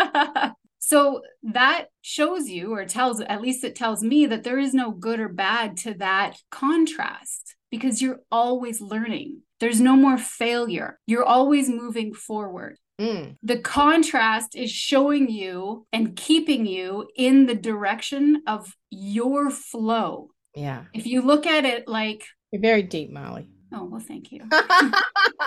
so 0.78 1.22
that 1.44 1.86
shows 2.02 2.48
you 2.48 2.74
or 2.74 2.84
tells 2.84 3.20
at 3.20 3.40
least 3.40 3.64
it 3.64 3.76
tells 3.76 4.02
me 4.02 4.26
that 4.26 4.42
there 4.42 4.58
is 4.58 4.74
no 4.74 4.90
good 4.90 5.20
or 5.20 5.28
bad 5.28 5.76
to 5.78 5.94
that 5.94 6.38
contrast 6.50 7.54
because 7.70 8.02
you're 8.02 8.20
always 8.32 8.80
learning. 8.80 9.42
There's 9.60 9.80
no 9.80 9.94
more 9.94 10.18
failure. 10.18 10.98
You're 11.06 11.24
always 11.24 11.68
moving 11.68 12.14
forward. 12.14 12.78
Mm. 13.00 13.36
The 13.42 13.58
contrast 13.58 14.56
is 14.56 14.70
showing 14.70 15.30
you 15.30 15.86
and 15.92 16.16
keeping 16.16 16.66
you 16.66 17.08
in 17.16 17.46
the 17.46 17.54
direction 17.54 18.42
of 18.46 18.74
your 18.90 19.50
flow. 19.50 20.30
Yeah. 20.54 20.84
If 20.92 21.06
you 21.06 21.22
look 21.22 21.46
at 21.46 21.64
it 21.64 21.88
like 21.88 22.24
you're 22.52 22.62
very 22.62 22.82
deep, 22.82 23.10
Mollie. 23.10 23.48
Oh, 23.72 23.84
well, 23.84 24.00
thank 24.00 24.32
you. 24.32 24.42
All 24.52 24.60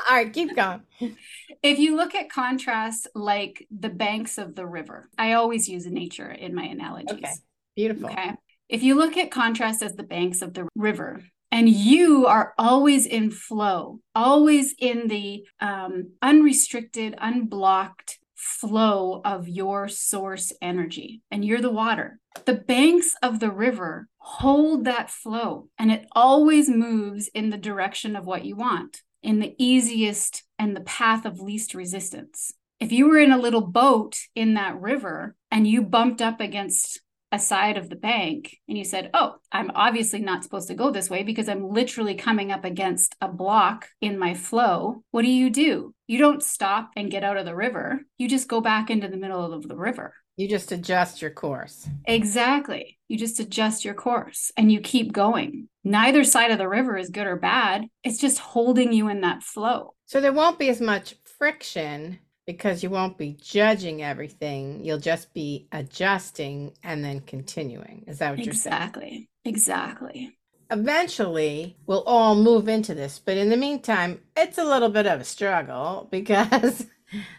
right, 0.10 0.32
keep 0.32 0.56
going. 0.56 0.82
If 1.62 1.80
you 1.80 1.98
look 1.98 2.16
at 2.16 2.30
contrast 2.30 3.08
like 3.14 3.68
the 3.70 3.90
banks 3.90 4.38
of 4.38 4.56
the 4.56 4.66
river, 4.66 5.10
I 5.18 5.34
always 5.34 5.68
use 5.68 5.86
nature 5.86 6.32
in 6.32 6.56
my 6.56 6.64
analogies. 6.64 7.18
Okay, 7.18 7.34
beautiful. 7.76 8.10
Okay. 8.10 8.32
If 8.70 8.82
you 8.82 8.96
look 8.96 9.18
at 9.18 9.30
contrast 9.30 9.84
as 9.84 9.94
the 9.96 10.04
banks 10.04 10.42
of 10.42 10.54
the 10.54 10.70
river, 10.76 11.22
and 11.54 11.70
you 11.70 12.26
are 12.26 12.56
always 12.58 13.06
in 13.06 13.30
flow, 13.30 14.00
always 14.16 14.74
in 14.80 15.08
the 15.08 15.46
um, 15.60 16.14
unrestricted, 16.20 17.14
unblocked 17.20 18.18
flow 18.34 19.22
of 19.24 19.48
your 19.48 19.88
source 19.88 20.52
energy, 20.64 21.22
and 21.30 21.46
you're 21.46 21.62
the 21.62 21.70
water. 21.70 22.20
The 22.46 22.56
banks 22.56 23.14
of 23.22 23.40
the 23.40 23.52
river 23.52 24.08
hold 24.18 24.86
that 24.86 25.12
flow, 25.12 25.70
and 25.78 25.92
it 25.92 26.08
always 26.14 26.70
moves 26.70 27.30
in 27.36 27.52
the 27.52 27.58
direction 27.58 28.16
of 28.16 28.26
what 28.26 28.46
you 28.46 28.56
want, 28.56 29.04
in 29.22 29.38
the 29.38 29.54
easiest 29.60 30.46
and 30.58 30.76
the 30.76 30.82
path 30.82 31.24
of 31.24 31.40
least 31.40 31.76
resistance. 31.76 32.52
If 32.80 32.92
you 32.92 33.08
were 33.08 33.20
in 33.20 33.32
a 33.32 33.38
little 33.38 33.62
boat 33.62 34.18
in 34.34 34.56
that 34.56 34.82
river 34.82 35.36
and 35.52 35.68
you 35.68 35.84
bumped 35.84 36.20
up 36.20 36.42
against 36.42 37.00
a 37.34 37.40
side 37.40 37.78
of 37.78 37.90
the 37.90 37.96
bank 37.96 38.56
and 38.70 38.78
you 38.78 38.86
said, 38.86 39.10
Oh, 39.16 39.36
I'm 39.52 39.72
obviously 39.74 40.20
not 40.20 40.44
supposed 40.44 40.68
to 40.68 40.76
go 40.76 40.92
this 40.92 41.10
way 41.10 41.24
because 41.24 41.50
I'm 41.50 41.68
literally 41.68 42.14
coming 42.14 42.52
up 42.52 42.64
against 42.64 43.16
a 43.20 43.28
block 43.28 43.90
in 44.00 44.20
my 44.20 44.36
flow, 44.36 45.04
what 45.10 45.24
do 45.24 45.32
you 45.32 45.50
do? 45.50 45.96
You 46.06 46.20
don't 46.20 46.44
stop 46.44 46.92
and 46.96 47.10
get 47.10 47.24
out 47.24 47.38
of 47.38 47.46
the 47.46 47.56
river. 47.56 48.02
You 48.20 48.30
just 48.30 48.48
go 48.48 48.62
back 48.62 48.92
into 48.92 49.08
the 49.08 49.18
middle 49.18 49.52
of 49.52 49.68
the 49.68 49.76
river. 49.76 50.14
You 50.38 50.48
just 50.48 50.72
adjust 50.72 51.24
your 51.24 51.32
course. 51.32 51.90
Exactly. 52.06 53.00
You 53.08 53.18
just 53.18 53.40
adjust 53.40 53.84
your 53.84 53.96
course 53.96 54.52
and 54.56 54.72
you 54.72 54.80
keep 54.80 55.12
going. 55.12 55.70
Neither 55.84 56.24
side 56.24 56.52
of 56.52 56.60
the 56.60 56.70
river 56.70 56.96
is 56.98 57.10
good 57.10 57.26
or 57.26 57.36
bad. 57.36 57.86
It's 58.04 58.20
just 58.20 58.38
holding 58.38 58.94
you 58.94 59.10
in 59.10 59.22
that 59.22 59.42
flow. 59.42 59.96
So 60.06 60.22
there 60.22 60.34
won't 60.34 60.60
be 60.60 60.70
as 60.70 60.80
much 60.80 61.16
friction 61.40 62.20
because 62.46 62.84
you 62.84 62.90
won't 62.90 63.18
be 63.18 63.38
judging 63.42 64.04
everything. 64.04 64.84
You'll 64.84 65.00
just 65.00 65.34
be 65.34 65.68
adjusting 65.72 66.74
and 66.84 67.04
then 67.04 67.22
continuing. 67.22 68.04
Is 68.08 68.20
that 68.20 68.32
what 68.32 68.46
you're 68.46 68.54
saying? 68.54 68.76
Exactly. 68.76 69.30
Exactly. 69.46 70.38
Eventually, 70.70 71.78
we'll 71.86 72.04
all 72.04 72.36
move 72.36 72.68
into 72.68 72.96
this. 72.96 73.20
But 73.20 73.38
in 73.38 73.50
the 73.50 73.58
meantime, 73.58 74.22
it's 74.36 74.58
a 74.58 74.64
little 74.64 74.90
bit 74.90 75.08
of 75.08 75.22
a 75.22 75.26
struggle 75.26 76.08
because 76.12 76.86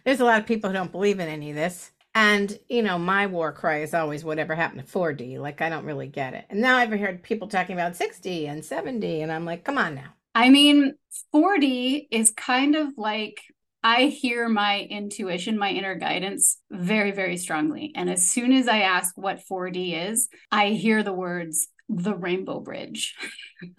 there's 0.04 0.20
a 0.20 0.24
lot 0.24 0.40
of 0.40 0.46
people 0.46 0.70
who 0.70 0.74
don't 0.74 0.92
believe 0.92 1.20
in 1.20 1.28
any 1.28 1.50
of 1.50 1.56
this. 1.56 1.90
And, 2.16 2.56
you 2.68 2.82
know, 2.82 2.96
my 2.96 3.26
war 3.26 3.50
cry 3.52 3.80
is 3.80 3.92
always 3.92 4.24
whatever 4.24 4.54
happened 4.54 4.86
to 4.86 4.92
4D. 4.92 5.38
Like, 5.40 5.60
I 5.60 5.68
don't 5.68 5.84
really 5.84 6.06
get 6.06 6.34
it. 6.34 6.44
And 6.48 6.60
now 6.60 6.76
I've 6.76 6.90
heard 6.90 7.24
people 7.24 7.48
talking 7.48 7.74
about 7.74 7.94
6D 7.94 8.48
and 8.48 8.62
7D. 8.62 9.20
And 9.20 9.32
I'm 9.32 9.44
like, 9.44 9.64
come 9.64 9.78
on 9.78 9.96
now. 9.96 10.14
I 10.32 10.48
mean, 10.48 10.94
4D 11.34 12.06
is 12.12 12.30
kind 12.30 12.76
of 12.76 12.96
like 12.96 13.40
I 13.84 14.06
hear 14.06 14.48
my 14.48 14.80
intuition, 14.80 15.58
my 15.58 15.68
inner 15.68 15.94
guidance 15.94 16.58
very, 16.70 17.10
very 17.10 17.36
strongly. 17.36 17.92
And 17.94 18.08
as 18.08 18.26
soon 18.28 18.50
as 18.52 18.66
I 18.66 18.80
ask 18.80 19.14
what 19.16 19.42
4D 19.48 20.10
is, 20.10 20.28
I 20.50 20.68
hear 20.68 21.02
the 21.02 21.12
words 21.12 21.68
the 21.90 22.14
rainbow 22.14 22.60
bridge. 22.60 23.14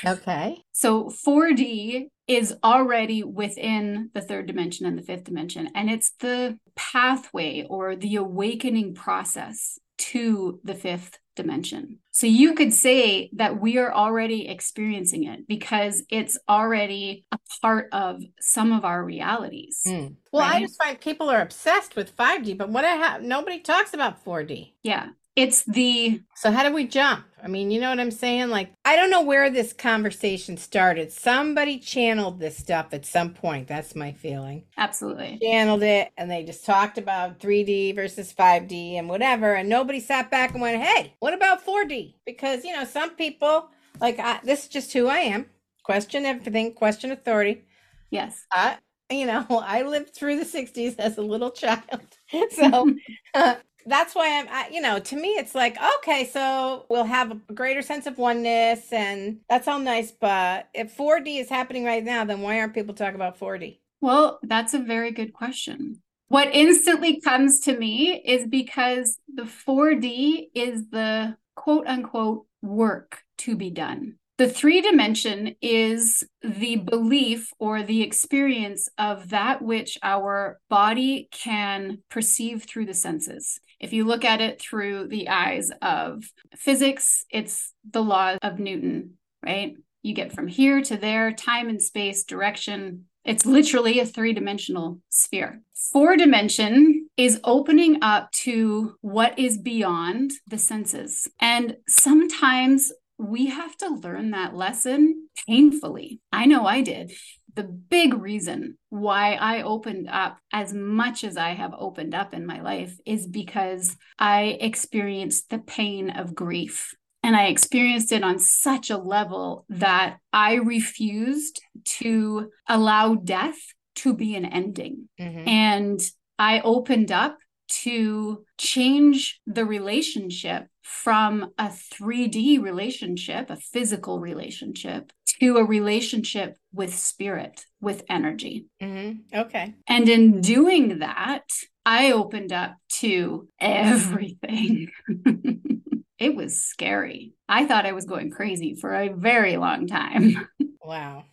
okay. 0.06 0.64
So 0.72 1.12
4D 1.28 2.06
is 2.28 2.56
already 2.64 3.24
within 3.24 4.10
the 4.14 4.22
third 4.22 4.48
dimension 4.48 4.86
and 4.86 4.98
the 4.98 5.04
fifth 5.04 5.26
dimension. 5.26 5.70
And 5.76 5.90
it's 5.90 6.14
the 6.22 6.58
pathway 6.78 7.68
or 7.70 7.98
the 7.98 8.16
awakening 8.16 8.96
process 8.96 9.80
to 9.98 10.62
the 10.64 10.76
fifth 10.76 11.20
dimension. 11.38 12.00
So 12.12 12.28
you 12.28 12.54
could 12.54 12.74
say 12.74 13.30
that 13.34 13.62
we 13.62 13.78
are 13.78 13.94
already 13.94 14.50
experiencing 14.50 15.24
it 15.24 15.48
because 15.48 16.04
it's 16.10 16.38
already 16.50 17.26
a 17.32 17.40
part 17.62 17.88
of 17.94 18.22
some 18.42 18.74
of 18.74 18.84
our 18.84 19.04
realities. 19.04 19.82
Mm. 19.88 20.16
Well, 20.34 20.42
right? 20.42 20.58
I 20.58 20.62
just 20.62 20.82
find 20.82 21.00
people 21.00 21.30
are 21.30 21.42
obsessed 21.42 21.96
with 21.96 22.16
5D, 22.18 22.58
but 22.58 22.70
what 22.70 22.84
I 22.84 22.96
have 22.96 23.22
nobody 23.22 23.60
talks 23.60 23.94
about 23.94 24.26
4D. 24.26 24.74
Yeah 24.84 25.10
it's 25.38 25.64
the 25.66 26.20
so 26.36 26.52
how 26.52 26.68
do 26.68 26.74
we 26.74 26.88
jump? 26.88 27.24
I 27.42 27.48
mean 27.48 27.70
you 27.70 27.80
know 27.80 27.92
what 27.92 28.00
i'm 28.00 28.12
saying? 28.12 28.50
Like 28.50 28.74
i 28.84 28.96
don't 28.96 29.12
know 29.12 29.22
where 29.22 29.50
this 29.52 29.72
conversation 29.72 30.58
started. 30.58 31.12
Somebody 31.12 31.78
channeled 31.78 32.40
this 32.40 32.58
stuff 32.58 32.88
at 32.92 33.06
some 33.06 33.34
point. 33.34 33.68
That's 33.68 33.96
my 33.96 34.12
feeling. 34.12 34.64
Absolutely. 34.78 35.38
Channeled 35.42 35.84
it 35.84 36.12
and 36.18 36.30
they 36.30 36.44
just 36.44 36.66
talked 36.66 36.98
about 36.98 37.40
3d 37.40 37.96
versus 37.96 38.34
5d 38.34 38.96
and 38.96 39.08
whatever 39.08 39.54
and 39.54 39.70
nobody 39.70 40.00
sat 40.00 40.32
back 40.32 40.54
and 40.54 40.62
went 40.62 40.82
hey 40.82 41.14
what 41.20 41.36
about 41.36 41.64
4d 41.64 42.16
because 42.26 42.66
you 42.66 42.76
know 42.76 42.84
some 42.84 43.12
people 43.12 43.70
like 44.02 44.18
I, 44.20 44.40
this 44.44 44.64
is 44.64 44.70
just 44.70 44.92
who 44.92 45.08
i 45.08 45.20
am. 45.20 45.46
Question 45.84 46.26
everything 46.26 46.74
question 46.74 47.12
authority. 47.12 47.64
Yes. 48.10 48.44
I 48.52 48.78
you 49.12 49.28
know 49.28 49.46
i 49.64 49.84
lived 49.84 50.16
through 50.16 50.40
the 50.40 50.46
60s 50.46 50.96
as 50.98 51.20
a 51.20 51.22
little 51.22 51.52
child. 51.52 52.02
So 52.52 52.94
uh, 53.36 53.56
that's 53.88 54.14
why 54.14 54.40
I'm, 54.40 54.48
I, 54.50 54.70
you 54.72 54.82
know, 54.82 55.00
to 55.00 55.16
me, 55.16 55.30
it's 55.30 55.56
like, 55.56 55.78
okay, 55.98 56.26
so 56.26 56.86
we'll 56.90 57.06
have 57.06 57.32
a 57.32 57.54
greater 57.54 57.82
sense 57.82 58.06
of 58.06 58.18
oneness 58.18 58.92
and 58.92 59.40
that's 59.50 59.68
all 59.68 59.80
nice. 59.80 60.12
But 60.12 60.68
if 60.74 60.96
4D 60.96 61.40
is 61.40 61.50
happening 61.50 61.86
right 61.86 62.04
now, 62.04 62.26
then 62.26 62.42
why 62.42 62.60
aren't 62.60 62.74
people 62.74 62.94
talking 62.94 63.16
about 63.16 63.40
4D? 63.40 63.80
Well, 64.02 64.40
that's 64.44 64.74
a 64.74 64.80
very 64.80 65.12
good 65.12 65.34
question. 65.34 66.02
What 66.28 66.54
instantly 66.54 67.22
comes 67.22 67.62
to 67.62 67.78
me 67.78 68.22
is 68.26 68.48
because 68.48 69.18
the 69.34 69.44
4D 69.44 70.50
is 70.54 70.90
the 70.90 71.38
quote 71.56 71.88
unquote 71.88 72.46
work 72.62 73.24
to 73.40 73.56
be 73.56 73.70
done. 73.70 74.16
The 74.38 74.48
three 74.48 74.82
dimension 74.82 75.56
is 75.64 76.24
the 76.44 76.76
belief 76.76 77.50
or 77.58 77.82
the 77.82 78.04
experience 78.04 78.88
of 78.98 79.30
that 79.30 79.64
which 79.64 79.98
our 80.04 80.60
body 80.70 81.28
can 81.32 82.04
perceive 82.10 82.64
through 82.64 82.86
the 82.86 82.94
senses. 82.94 83.60
If 83.80 83.94
you 83.94 84.06
look 84.06 84.26
at 84.26 84.42
it 84.42 84.60
through 84.60 85.08
the 85.08 85.30
eyes 85.30 85.70
of 85.82 86.24
physics, 86.56 87.26
it's 87.30 87.74
the 87.90 88.02
law 88.02 88.36
of 88.42 88.60
Newton, 88.60 89.18
right? 89.44 89.76
You 90.02 90.14
get 90.14 90.34
from 90.34 90.48
here 90.48 90.82
to 90.82 90.98
there, 90.98 91.32
time 91.32 91.70
and 91.70 91.82
space, 91.82 92.24
direction. 92.24 93.06
It's 93.24 93.46
literally 93.46 94.00
a 94.00 94.06
three 94.06 94.34
dimensional 94.34 95.02
sphere. 95.10 95.62
Four 95.92 96.16
dimension 96.18 97.10
is 97.18 97.40
opening 97.44 98.00
up 98.02 98.32
to 98.32 98.96
what 99.02 99.38
is 99.38 99.58
beyond 99.58 100.32
the 100.48 100.58
senses. 100.58 101.30
And 101.40 101.78
sometimes 101.88 102.92
we 103.18 103.48
have 103.48 103.76
to 103.78 103.90
learn 103.90 104.32
that 104.32 104.56
lesson 104.56 105.28
painfully. 105.48 106.20
I 106.32 106.46
know 106.46 106.66
I 106.66 106.82
did. 106.82 107.12
The 107.58 107.64
big 107.64 108.14
reason 108.14 108.78
why 108.90 109.34
I 109.34 109.64
opened 109.64 110.08
up 110.12 110.38
as 110.54 110.76
much 110.76 111.24
as 111.24 111.38
I 111.38 111.50
have 111.56 111.74
opened 111.76 112.14
up 112.14 112.36
in 112.36 112.46
my 112.46 112.62
life 112.62 112.96
is 113.04 113.26
because 113.26 113.98
I 114.20 114.58
experienced 114.62 115.50
the 115.50 115.58
pain 115.58 116.12
of 116.12 116.36
grief. 116.36 116.94
And 117.24 117.36
I 117.36 117.48
experienced 117.48 118.12
it 118.12 118.24
on 118.24 118.38
such 118.38 118.92
a 118.92 118.98
level 118.98 119.66
that 119.70 120.18
I 120.32 120.54
refused 120.56 121.60
to 122.00 122.52
allow 122.70 123.16
death 123.16 123.58
to 123.96 124.14
be 124.14 124.36
an 124.36 124.46
ending. 124.46 125.10
Mm-hmm. 125.20 125.48
And 125.48 126.00
I 126.38 126.62
opened 126.62 127.12
up 127.12 127.40
to 127.70 128.46
change 128.60 129.42
the 129.48 129.66
relationship 129.66 130.68
from 130.84 131.52
a 131.58 131.68
3D 131.68 132.62
relationship, 132.62 133.50
a 133.50 133.58
physical 133.58 134.20
relationship, 134.20 135.12
to 135.42 135.58
a 135.58 135.66
relationship 135.66 136.58
with 136.78 136.96
spirit, 136.96 137.66
with 137.82 138.04
energy. 138.10 138.68
Mm-hmm. 138.82 139.40
Okay. 139.40 139.74
And 139.88 140.08
in 140.08 140.40
doing 140.40 141.00
that, 141.00 141.44
I 141.86 142.12
opened 142.12 142.54
up 142.54 142.76
to 143.00 143.48
everything. 143.60 144.92
it 146.20 146.36
was 146.36 146.62
scary. 146.62 147.34
I 147.50 147.66
thought 147.66 147.86
I 147.86 147.94
was 147.94 148.06
going 148.06 148.30
crazy 148.30 148.76
for 148.76 148.94
a 148.94 149.10
very 149.10 149.58
long 149.58 149.88
time. 149.88 150.48
wow. 150.84 151.26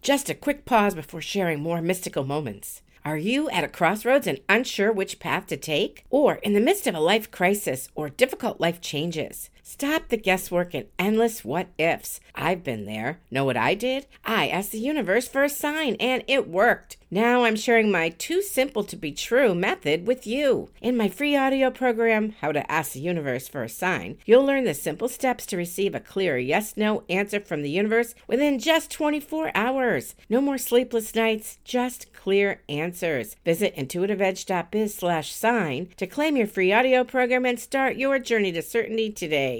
Just 0.00 0.30
a 0.30 0.34
quick 0.34 0.64
pause 0.64 0.94
before 0.94 1.20
sharing 1.20 1.60
more 1.60 1.82
mystical 1.82 2.24
moments. 2.24 2.82
Are 3.04 3.16
you 3.16 3.48
at 3.50 3.64
a 3.64 3.68
crossroads 3.68 4.26
and 4.26 4.40
unsure 4.48 4.92
which 4.92 5.18
path 5.18 5.46
to 5.48 5.56
take? 5.56 6.04
Or 6.10 6.34
in 6.36 6.52
the 6.52 6.60
midst 6.60 6.86
of 6.86 6.94
a 6.94 7.00
life 7.00 7.30
crisis 7.30 7.88
or 7.94 8.10
difficult 8.10 8.60
life 8.60 8.80
changes? 8.80 9.50
Stop 9.72 10.08
the 10.08 10.16
guesswork 10.16 10.74
and 10.74 10.86
endless 10.98 11.44
what 11.44 11.68
ifs. 11.78 12.18
I've 12.34 12.64
been 12.64 12.86
there. 12.86 13.20
Know 13.30 13.44
what 13.44 13.56
I 13.56 13.74
did? 13.74 14.08
I 14.24 14.48
asked 14.48 14.72
the 14.72 14.80
universe 14.80 15.28
for 15.28 15.44
a 15.44 15.48
sign 15.48 15.94
and 16.00 16.24
it 16.26 16.48
worked. 16.48 16.96
Now 17.12 17.44
I'm 17.44 17.56
sharing 17.56 17.90
my 17.90 18.08
too 18.08 18.42
simple 18.42 18.84
to 18.84 18.96
be 18.96 19.12
true 19.12 19.54
method 19.54 20.06
with 20.06 20.26
you. 20.26 20.70
In 20.80 20.96
my 20.96 21.08
free 21.08 21.36
audio 21.36 21.70
program, 21.70 22.34
How 22.40 22.52
to 22.52 22.70
Ask 22.70 22.92
the 22.92 23.00
Universe 23.00 23.48
for 23.48 23.62
a 23.62 23.68
Sign, 23.68 24.18
you'll 24.26 24.44
learn 24.44 24.64
the 24.64 24.74
simple 24.74 25.08
steps 25.08 25.46
to 25.46 25.56
receive 25.56 25.94
a 25.94 26.00
clear 26.00 26.38
yes 26.38 26.76
no 26.76 27.04
answer 27.08 27.40
from 27.40 27.62
the 27.62 27.70
universe 27.70 28.14
within 28.26 28.58
just 28.58 28.90
24 28.90 29.50
hours. 29.56 30.14
No 30.28 30.40
more 30.40 30.58
sleepless 30.58 31.14
nights, 31.14 31.58
just 31.64 32.12
clear 32.12 32.62
answers. 32.68 33.36
Visit 33.44 33.74
intuitiveedge.biz 33.76 34.94
slash 34.94 35.32
sign 35.32 35.88
to 35.96 36.06
claim 36.06 36.36
your 36.36 36.46
free 36.46 36.72
audio 36.72 37.02
program 37.02 37.44
and 37.44 37.58
start 37.58 37.96
your 37.96 38.18
journey 38.18 38.52
to 38.52 38.62
certainty 38.62 39.10
today. 39.10 39.59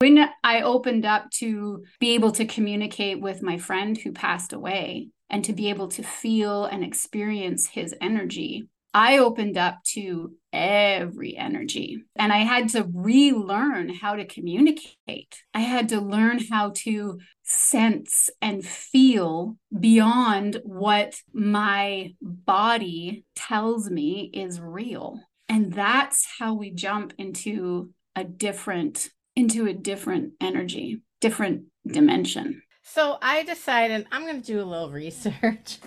When 0.00 0.30
I 0.42 0.62
opened 0.62 1.04
up 1.04 1.30
to 1.40 1.84
be 1.98 2.14
able 2.14 2.32
to 2.32 2.46
communicate 2.46 3.20
with 3.20 3.42
my 3.42 3.58
friend 3.58 3.98
who 3.98 4.12
passed 4.12 4.54
away 4.54 5.10
and 5.28 5.44
to 5.44 5.52
be 5.52 5.68
able 5.68 5.88
to 5.88 6.02
feel 6.02 6.64
and 6.64 6.82
experience 6.82 7.66
his 7.66 7.94
energy, 8.00 8.66
I 8.94 9.18
opened 9.18 9.58
up 9.58 9.84
to 9.92 10.32
every 10.54 11.36
energy 11.36 12.02
and 12.16 12.32
I 12.32 12.38
had 12.38 12.70
to 12.70 12.88
relearn 12.90 13.90
how 13.90 14.14
to 14.14 14.24
communicate. 14.24 15.42
I 15.52 15.60
had 15.60 15.90
to 15.90 16.00
learn 16.00 16.40
how 16.50 16.72
to 16.76 17.18
sense 17.42 18.30
and 18.40 18.64
feel 18.64 19.58
beyond 19.78 20.62
what 20.64 21.20
my 21.34 22.14
body 22.22 23.26
tells 23.36 23.90
me 23.90 24.30
is 24.32 24.62
real. 24.62 25.20
And 25.46 25.74
that's 25.74 26.26
how 26.38 26.54
we 26.54 26.70
jump 26.70 27.12
into 27.18 27.90
a 28.16 28.24
different 28.24 29.10
into 29.36 29.66
a 29.66 29.72
different 29.72 30.32
energy, 30.40 31.02
different 31.20 31.64
dimension. 31.86 32.62
So 32.82 33.18
I 33.22 33.44
decided 33.44 34.06
I'm 34.10 34.26
going 34.26 34.40
to 34.40 34.46
do 34.46 34.60
a 34.60 34.64
little 34.64 34.90
research. 34.92 35.78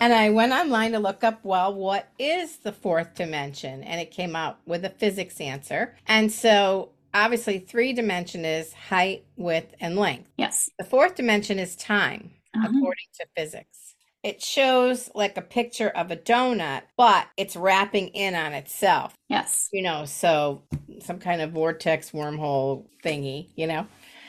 and 0.00 0.12
I 0.12 0.30
went 0.30 0.52
online 0.52 0.92
to 0.92 0.98
look 0.98 1.24
up, 1.24 1.40
well, 1.42 1.74
what 1.74 2.08
is 2.18 2.58
the 2.58 2.72
fourth 2.72 3.14
dimension? 3.14 3.82
And 3.82 4.00
it 4.00 4.10
came 4.10 4.36
out 4.36 4.58
with 4.66 4.84
a 4.84 4.90
physics 4.90 5.40
answer. 5.40 5.96
And 6.06 6.30
so 6.30 6.90
obviously, 7.14 7.58
three 7.60 7.92
dimension 7.92 8.44
is 8.44 8.72
height, 8.72 9.24
width, 9.36 9.74
and 9.80 9.96
length. 9.96 10.30
Yes. 10.36 10.68
The 10.78 10.84
fourth 10.84 11.14
dimension 11.14 11.58
is 11.58 11.76
time, 11.76 12.32
uh-huh. 12.54 12.68
according 12.68 13.06
to 13.20 13.26
physics. 13.36 13.94
It 14.22 14.40
shows 14.40 15.10
like 15.16 15.36
a 15.36 15.42
picture 15.42 15.88
of 15.88 16.12
a 16.12 16.16
donut, 16.16 16.82
but 16.96 17.26
it's 17.36 17.56
wrapping 17.56 18.08
in 18.08 18.36
on 18.36 18.52
itself. 18.52 19.14
Yes. 19.28 19.68
You 19.72 19.82
know, 19.82 20.04
so 20.04 20.62
some 21.02 21.18
kind 21.18 21.40
of 21.40 21.52
vortex 21.52 22.10
wormhole 22.10 22.86
thingy, 23.04 23.48
you 23.56 23.66
know? 23.66 23.86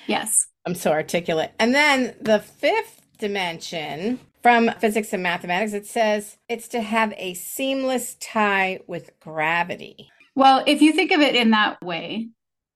Yes. 0.08 0.48
I'm 0.66 0.76
so 0.76 0.92
articulate. 0.92 1.52
And 1.60 1.74
then 1.74 2.16
the 2.22 2.40
fifth 2.40 3.02
dimension 3.18 4.20
from 4.42 4.70
physics 4.80 5.14
and 5.14 5.24
mathematics, 5.24 5.74
it 5.74 5.88
says 5.88 6.38
it's 6.50 6.68
to 6.70 6.82
have 6.82 7.14
a 7.18 7.34
seamless 7.34 8.16
tie 8.16 8.80
with 8.88 9.12
gravity. 9.20 10.10
Well, 10.36 10.64
if 10.68 10.82
you 10.82 10.94
think 10.94 11.12
of 11.12 11.22
it 11.22 11.36
in 11.36 11.52
that 11.52 11.82
way, 11.82 12.30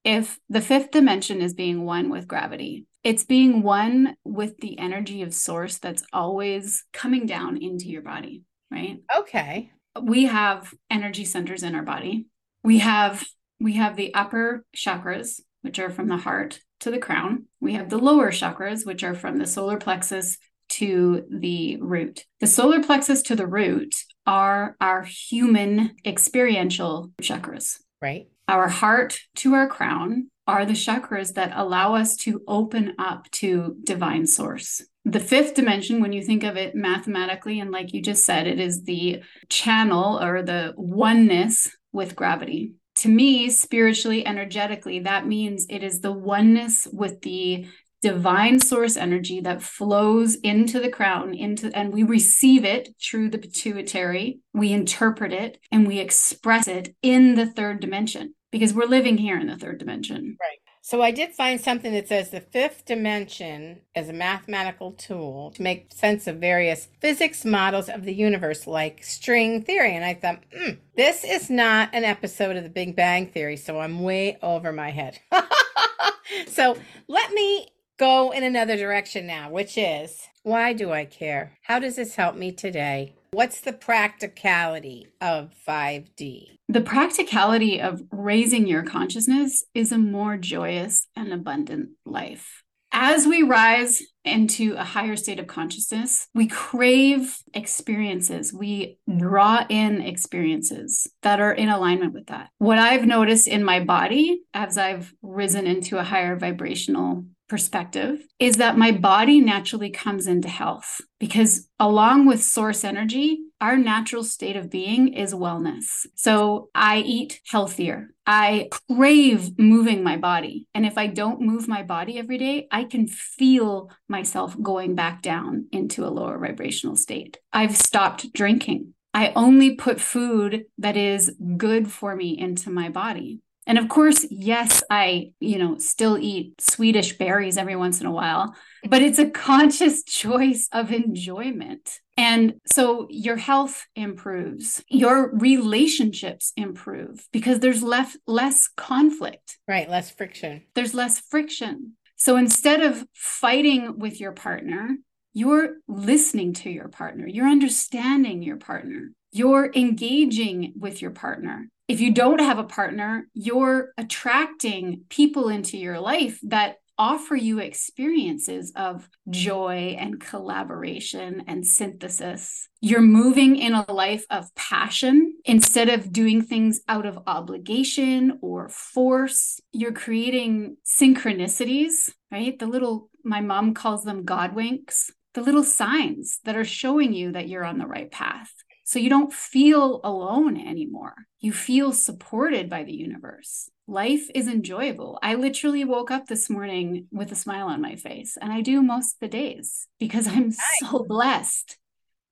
if 0.04 0.40
the 0.50 0.62
fifth 0.62 0.92
dimension 0.92 1.42
is 1.42 1.54
being 1.54 1.84
one 1.84 2.10
with 2.10 2.28
gravity, 2.28 2.86
it's 3.04 3.26
being 3.26 3.62
one 3.62 4.16
with 4.24 4.58
the 4.60 4.80
energy 4.80 5.22
of 5.22 5.34
source 5.34 5.78
that's 5.78 6.04
always 6.14 6.86
coming 6.94 7.26
down 7.26 7.58
into 7.58 7.88
your 7.88 8.02
body, 8.02 8.44
right? 8.72 9.00
Okay. 9.18 9.72
We 10.02 10.26
have 10.26 10.74
energy 10.90 11.26
centers 11.26 11.64
in 11.64 11.76
our 11.76 11.84
body. 11.84 12.28
We 12.64 12.80
have 12.80 13.26
we 13.60 13.74
have 13.74 13.96
the 13.96 14.14
upper 14.14 14.66
chakras, 14.76 15.42
which 15.62 15.80
are 15.80 15.90
from 15.90 16.08
the 16.08 16.18
heart 16.18 16.60
to 16.82 16.92
the 16.92 17.00
crown. 17.00 17.46
We 17.60 17.74
have 17.74 17.90
the 17.90 17.98
lower 17.98 18.32
chakras, 18.32 18.86
which 18.86 19.04
are 19.04 19.16
from 19.16 19.38
the 19.38 19.48
solar 19.48 19.78
plexus 19.78 20.38
to 20.70 21.26
the 21.30 21.78
root. 21.78 22.26
The 22.40 22.48
solar 22.48 22.84
plexus 22.84 23.22
to 23.24 23.36
the 23.36 23.48
root 23.48 23.96
are 24.26 24.76
our 24.80 25.04
human 25.04 25.96
experiential 26.06 27.12
chakras. 27.22 27.80
Right. 28.02 28.28
Our 28.48 28.68
heart 28.68 29.20
to 29.38 29.54
our 29.54 29.68
crown 29.68 30.30
are 30.46 30.66
the 30.66 30.74
chakras 30.74 31.34
that 31.34 31.52
allow 31.56 31.96
us 31.96 32.16
to 32.16 32.42
open 32.48 32.94
up 32.98 33.30
to 33.32 33.76
divine 33.84 34.26
source. 34.26 34.82
The 35.04 35.20
fifth 35.20 35.56
dimension, 35.56 36.02
when 36.02 36.14
you 36.14 36.22
think 36.22 36.44
of 36.44 36.58
it 36.58 36.76
mathematically, 36.76 37.60
and 37.60 37.72
like 37.72 37.94
you 37.94 38.02
just 38.02 38.26
said, 38.26 38.48
it 38.48 38.60
is 38.60 38.84
the 38.84 39.22
channel 39.50 40.20
or 40.22 40.44
the 40.44 40.74
oneness 40.78 41.76
with 41.92 42.16
gravity. 42.16 42.74
To 42.98 43.10
me, 43.10 43.50
spiritually, 43.50 44.26
energetically, 44.26 45.00
that 45.00 45.28
means 45.28 45.66
it 45.70 45.84
is 45.84 46.02
the 46.02 46.12
oneness 46.12 46.88
with 46.92 47.22
the 47.22 47.68
divine 48.02 48.60
source 48.60 48.96
energy 48.96 49.40
that 49.42 49.62
flows 49.62 50.36
into 50.36 50.80
the 50.80 50.90
crown 50.90 51.34
into 51.34 51.76
and 51.76 51.92
we 51.92 52.04
receive 52.04 52.64
it 52.64 52.90
through 53.02 53.28
the 53.28 53.40
pituitary 53.40 54.40
we 54.54 54.72
interpret 54.72 55.34
it 55.34 55.58
and 55.72 55.88
we 55.88 55.98
express 55.98 56.68
it 56.68 56.96
in 57.02 57.34
the 57.34 57.48
third 57.48 57.80
dimension 57.80 58.36
because 58.52 58.72
we're 58.72 58.86
living 58.86 59.18
here 59.18 59.40
in 59.40 59.48
the 59.48 59.58
third 59.58 59.80
dimension. 59.80 60.38
Right 60.40 60.67
so 60.82 61.02
I 61.02 61.12
did 61.12 61.34
find 61.34 61.60
something 61.60 61.92
that 61.94 62.08
says 62.08 62.30
the 62.30 62.40
fifth 62.40 62.86
dimension 62.86 63.82
is 63.96 64.10
a 64.10 64.14
mathematical 64.14 64.94
tool 64.94 65.52
to 65.52 65.62
make 65.62 65.92
sense 65.92 66.28
of 66.28 66.38
various 66.38 66.88
physics 67.02 67.44
models 67.44 67.90
of 67.90 68.06
the 68.06 68.14
universe, 68.14 68.68
like 68.68 69.04
string 69.04 69.64
theory. 69.64 69.96
And 69.96 70.06
I 70.06 70.14
thought, 70.14 70.44
mm, 70.50 70.78
this 70.96 71.24
is 71.24 71.50
not 71.50 71.90
an 71.94 72.04
episode 72.06 72.56
of 72.56 72.64
the 72.64 72.70
Big 72.70 72.96
Bang 72.96 73.28
Theory, 73.28 73.58
so 73.58 73.80
I'm 73.80 74.02
way 74.02 74.38
over 74.42 74.72
my 74.72 74.92
head. 74.92 75.20
so 76.48 76.78
let 77.08 77.32
me 77.34 77.68
go 77.98 78.32
in 78.32 78.44
another 78.44 78.78
direction 78.78 79.28
now, 79.28 79.50
which 79.50 79.78
is 79.78 80.28
why 80.44 80.72
do 80.72 80.94
I 80.94 81.04
care? 81.04 81.58
How 81.64 81.80
does 81.80 81.98
this 81.98 82.16
help 82.16 82.38
me 82.38 82.54
today? 82.54 83.17
What's 83.32 83.62
the 83.62 83.74
practicality 83.74 85.08
of 85.20 85.52
5D? 85.68 86.58
The 86.70 86.82
practicality 86.82 87.82
of 87.82 88.02
raising 88.12 88.68
your 88.68 88.84
consciousness 88.84 89.66
is 89.74 89.92
a 89.92 89.98
more 89.98 90.38
joyous 90.38 91.08
and 91.16 91.34
abundant 91.34 91.90
life. 92.06 92.64
As 92.92 93.28
we 93.28 93.44
rise 93.44 94.02
into 94.24 94.74
a 94.76 94.84
higher 94.84 95.18
state 95.18 95.40
of 95.40 95.48
consciousness, 95.48 96.30
we 96.34 96.48
crave 96.48 97.38
experiences. 97.54 98.54
We 98.54 98.98
draw 99.18 99.66
in 99.70 100.02
experiences 100.02 101.08
that 101.22 101.42
are 101.42 101.52
in 101.52 101.70
alignment 101.70 102.14
with 102.14 102.28
that. 102.28 102.50
What 102.60 102.80
I've 102.80 103.06
noticed 103.06 103.48
in 103.48 103.64
my 103.64 103.82
body 103.82 104.42
as 104.54 104.78
I've 104.78 105.14
risen 105.22 105.68
into 105.68 105.98
a 105.98 106.04
higher 106.04 106.38
vibrational 106.38 107.26
perspective 107.48 108.26
is 108.40 108.58
that 108.58 108.78
my 108.78 108.92
body 108.92 109.40
naturally 109.40 109.90
comes 109.90 110.28
into 110.28 110.50
health 110.50 111.02
because 111.20 111.70
along 111.80 112.26
with 112.28 112.44
source 112.44 112.84
energy 112.84 113.40
our 113.60 113.76
natural 113.76 114.24
state 114.24 114.56
of 114.56 114.70
being 114.70 115.14
is 115.14 115.34
wellness. 115.34 116.06
So 116.16 116.70
i 116.76 117.00
eat 117.00 117.42
healthier. 117.48 118.10
I 118.26 118.70
crave 118.90 119.58
moving 119.58 120.04
my 120.04 120.18
body. 120.18 120.68
And 120.74 120.86
if 120.86 120.98
i 120.98 121.08
don't 121.08 121.42
move 121.42 121.68
my 121.68 121.84
body 121.84 122.18
every 122.20 122.38
day 122.38 122.68
i 122.72 122.84
can 122.84 123.08
feel 123.08 123.90
myself 124.08 124.56
going 124.62 124.96
back 124.96 125.22
down 125.22 125.68
into 125.72 126.06
a 126.06 126.10
lower 126.10 126.38
vibrational 126.38 126.96
state. 126.96 127.38
I've 127.52 127.76
stopped 127.76 128.34
drinking. 128.34 128.94
I 129.14 129.32
only 129.36 129.76
put 129.76 130.00
food 130.00 130.66
that 130.78 130.96
is 130.96 131.36
good 131.58 131.92
for 131.92 132.16
me 132.16 132.38
into 132.38 132.70
my 132.70 132.90
body. 132.90 133.40
And 133.68 133.78
of 133.78 133.90
course, 133.90 134.26
yes, 134.32 134.82
I, 134.90 135.34
you 135.42 135.60
know, 135.60 135.78
still 135.78 136.18
eat 136.18 136.60
Swedish 136.62 137.18
berries 137.18 137.58
every 137.58 137.76
once 137.76 138.00
in 138.00 138.08
a 138.08 138.12
while, 138.12 138.56
but 138.88 139.02
it's 139.02 139.20
a 139.20 139.30
conscious 139.30 140.04
choice 140.06 140.70
of 140.72 140.94
enjoyment. 140.94 142.00
And 142.16 142.56
so 142.66 143.08
your 143.10 143.36
health 143.36 143.86
improves, 143.94 144.82
your 144.88 145.32
relationships 145.36 146.54
improve 146.56 147.28
because 147.34 147.60
there's 147.60 147.84
less 147.84 148.18
less 148.26 148.70
conflict. 148.70 149.58
Right, 149.68 149.90
less 149.90 150.10
friction. 150.10 150.64
There's 150.74 150.94
less 150.94 151.20
friction. 151.20 151.98
So 152.16 152.38
instead 152.38 152.82
of 152.82 153.06
fighting 153.14 154.00
with 154.00 154.20
your 154.20 154.32
partner, 154.32 154.96
you're 155.34 155.76
listening 155.88 156.54
to 156.54 156.72
your 156.72 156.88
partner, 156.88 157.28
you're 157.28 157.48
understanding 157.48 158.42
your 158.42 158.58
partner, 158.58 159.12
you're 159.32 159.72
engaging 159.76 160.74
with 160.80 161.02
your 161.02 161.12
partner 161.12 161.70
if 161.88 162.02
you 162.02 162.12
don't 162.12 162.40
have 162.40 162.60
a 162.60 162.64
partner, 162.64 163.28
you're 163.34 163.92
attracting 163.98 165.04
people 165.10 165.50
into 165.50 165.78
your 165.78 166.00
life 166.00 166.40
that 166.44 166.78
offer 166.98 167.36
you 167.36 167.60
experiences 167.60 168.74
of 168.76 169.08
joy 169.30 169.96
and 170.00 170.20
collaboration 170.20 171.44
and 171.48 171.66
synthesis. 171.66 172.68
You're 172.82 173.02
moving 173.02 173.56
in 173.56 173.74
a 173.74 173.92
life 173.92 174.26
of 174.30 174.54
passion 174.56 175.36
instead 175.46 175.90
of 175.90 176.12
doing 176.12 176.42
things 176.42 176.82
out 176.88 177.06
of 177.06 177.20
obligation 177.28 178.40
or 178.42 178.70
force. 178.70 179.60
You're 179.72 179.94
creating 179.94 180.78
synchronicities, 180.86 182.12
right? 182.32 182.58
The 182.58 182.68
little, 182.68 183.10
my 183.24 183.42
mom 183.42 183.74
calls 183.74 184.04
them 184.04 184.26
God 184.26 184.56
winks, 184.56 185.12
the 185.36 185.42
little 185.42 185.64
signs 185.64 186.40
that 186.46 186.56
are 186.56 186.66
showing 186.66 187.14
you 187.14 187.34
that 187.34 187.48
you're 187.48 187.66
on 187.66 187.78
the 187.78 187.86
right 187.86 188.10
path. 188.10 188.52
So 188.88 189.00
you 189.00 189.10
don't 189.10 189.34
feel 189.34 190.00
alone 190.06 190.56
anymore. 190.56 191.14
You 191.42 191.52
feel 191.52 191.92
supported 191.92 192.70
by 192.70 192.86
the 192.86 192.94
universe. 192.94 193.70
Life 193.86 194.30
is 194.34 194.48
enjoyable. 194.48 195.20
I 195.22 195.36
literally 195.36 195.84
woke 195.84 196.10
up 196.10 196.28
this 196.28 196.50
morning 196.50 197.08
with 197.12 197.30
a 197.34 197.36
smile 197.36 197.68
on 197.68 197.82
my 197.82 197.98
face, 197.98 198.38
and 198.42 198.54
I 198.54 198.62
do 198.62 198.82
most 198.82 199.16
of 199.16 199.20
the 199.20 199.28
days 199.28 199.90
because 200.00 200.26
I'm 200.26 200.54
so 200.80 201.04
blessed. 201.06 201.78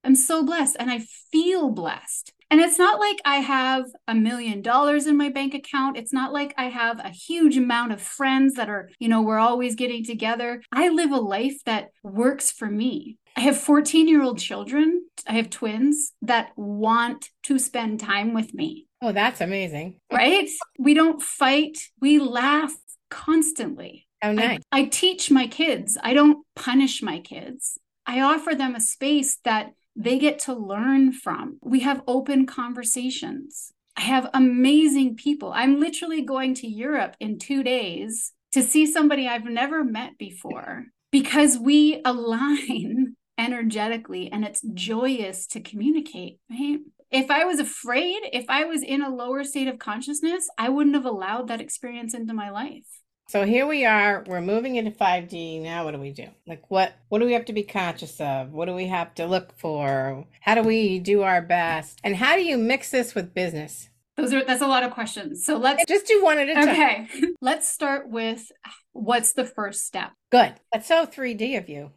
I'm 0.05 0.15
so 0.15 0.45
blessed 0.45 0.77
and 0.79 0.89
I 0.89 0.99
feel 1.29 1.71
blessed. 1.71 2.31
And 2.49 2.61
it's 2.61 2.79
not 2.79 3.01
like 3.01 3.19
I 3.25 3.37
have 3.37 3.85
a 4.07 4.15
million 4.15 4.61
dollars 4.61 5.07
in 5.07 5.17
my 5.17 5.27
bank 5.27 5.53
account. 5.53 5.97
It's 5.97 6.13
not 6.13 6.31
like 6.31 6.53
I 6.57 6.65
have 6.69 6.99
a 6.99 7.09
huge 7.09 7.57
amount 7.57 7.91
of 7.91 8.01
friends 8.01 8.53
that 8.53 8.69
are, 8.69 8.89
you 8.99 9.09
know, 9.09 9.21
we're 9.23 9.39
always 9.39 9.75
getting 9.75 10.05
together. 10.05 10.61
I 10.71 10.87
live 10.87 11.11
a 11.11 11.17
life 11.17 11.57
that 11.65 11.89
works 12.01 12.49
for 12.49 12.67
me. 12.67 13.17
I 13.35 13.41
have 13.41 13.57
14 13.57 14.07
year 14.07 14.23
old 14.23 14.39
children. 14.39 15.05
I 15.27 15.33
have 15.33 15.49
twins 15.49 16.13
that 16.21 16.51
want 16.55 17.29
to 17.43 17.59
spend 17.59 17.99
time 17.99 18.33
with 18.33 18.53
me. 18.53 18.87
Oh, 19.01 19.11
that's 19.11 19.41
amazing. 19.41 19.99
Right? 20.11 20.49
we 20.79 20.93
don't 20.93 21.21
fight, 21.21 21.77
we 21.99 22.19
laugh 22.19 22.73
constantly. 23.09 24.07
Oh, 24.23 24.31
nice. 24.31 24.61
I, 24.71 24.81
I 24.81 24.85
teach 24.85 25.29
my 25.29 25.47
kids, 25.47 25.97
I 26.01 26.13
don't 26.13 26.45
punish 26.55 27.01
my 27.01 27.19
kids. 27.19 27.77
I 28.05 28.21
offer 28.21 28.55
them 28.55 28.75
a 28.75 28.79
space 28.79 29.37
that 29.43 29.73
they 29.95 30.19
get 30.19 30.39
to 30.39 30.53
learn 30.53 31.11
from. 31.11 31.57
We 31.61 31.81
have 31.81 32.03
open 32.07 32.45
conversations. 32.45 33.71
I 33.97 34.01
have 34.01 34.29
amazing 34.33 35.15
people. 35.15 35.51
I'm 35.53 35.79
literally 35.79 36.21
going 36.21 36.53
to 36.55 36.67
Europe 36.67 37.15
in 37.19 37.39
two 37.39 37.63
days 37.63 38.33
to 38.51 38.61
see 38.61 38.85
somebody 38.85 39.27
I've 39.27 39.45
never 39.45 39.83
met 39.83 40.17
before 40.17 40.85
because 41.11 41.57
we 41.57 42.01
align 42.05 43.15
energetically 43.37 44.31
and 44.31 44.45
it's 44.45 44.61
joyous 44.73 45.47
to 45.47 45.59
communicate, 45.59 46.39
right? 46.49 46.79
If 47.11 47.29
I 47.31 47.45
was 47.45 47.59
afraid, 47.59 48.21
if 48.33 48.45
I 48.49 48.65
was 48.65 48.81
in 48.81 49.01
a 49.01 49.13
lower 49.13 49.43
state 49.43 49.67
of 49.67 49.79
consciousness, 49.79 50.49
I 50.57 50.69
wouldn't 50.69 50.95
have 50.95 51.05
allowed 51.05 51.47
that 51.47 51.61
experience 51.61 52.13
into 52.13 52.33
my 52.33 52.49
life. 52.49 52.83
So 53.27 53.43
here 53.43 53.65
we 53.65 53.85
are, 53.85 54.23
we're 54.27 54.41
moving 54.41 54.75
into 54.75 54.91
5D. 54.91 55.61
Now 55.61 55.85
what 55.85 55.91
do 55.91 55.99
we 55.99 56.11
do? 56.11 56.27
Like 56.45 56.69
what 56.69 56.93
what 57.09 57.19
do 57.19 57.25
we 57.25 57.33
have 57.33 57.45
to 57.45 57.53
be 57.53 57.63
conscious 57.63 58.19
of? 58.19 58.51
What 58.51 58.65
do 58.65 58.73
we 58.73 58.87
have 58.87 59.15
to 59.15 59.25
look 59.25 59.57
for? 59.57 60.25
How 60.41 60.55
do 60.55 60.61
we 60.61 60.99
do 60.99 61.23
our 61.23 61.41
best? 61.41 61.99
And 62.03 62.15
how 62.15 62.35
do 62.35 62.43
you 62.43 62.57
mix 62.57 62.91
this 62.91 63.15
with 63.15 63.33
business? 63.33 63.89
Those 64.15 64.33
are 64.33 64.45
that's 64.45 64.61
a 64.61 64.67
lot 64.67 64.83
of 64.83 64.91
questions. 64.91 65.43
So 65.43 65.57
let's 65.57 65.83
just 65.87 66.05
do 66.05 66.23
one 66.23 66.37
at 66.37 66.49
a 66.49 66.53
time. 66.53 66.69
Okay. 66.69 67.07
let's 67.41 67.67
start 67.67 68.09
with 68.09 68.51
what's 68.93 69.33
the 69.33 69.45
first 69.45 69.85
step? 69.85 70.11
Good. 70.31 70.53
That's 70.71 70.87
so 70.87 71.05
3D 71.05 71.57
of 71.57 71.67
you. 71.67 71.91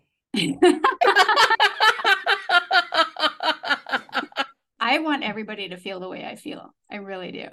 I 4.80 4.98
want 4.98 5.24
everybody 5.24 5.68
to 5.70 5.76
feel 5.76 6.00
the 6.00 6.08
way 6.08 6.24
I 6.24 6.36
feel. 6.36 6.74
I 6.90 6.96
really 6.96 7.32
do. 7.32 7.48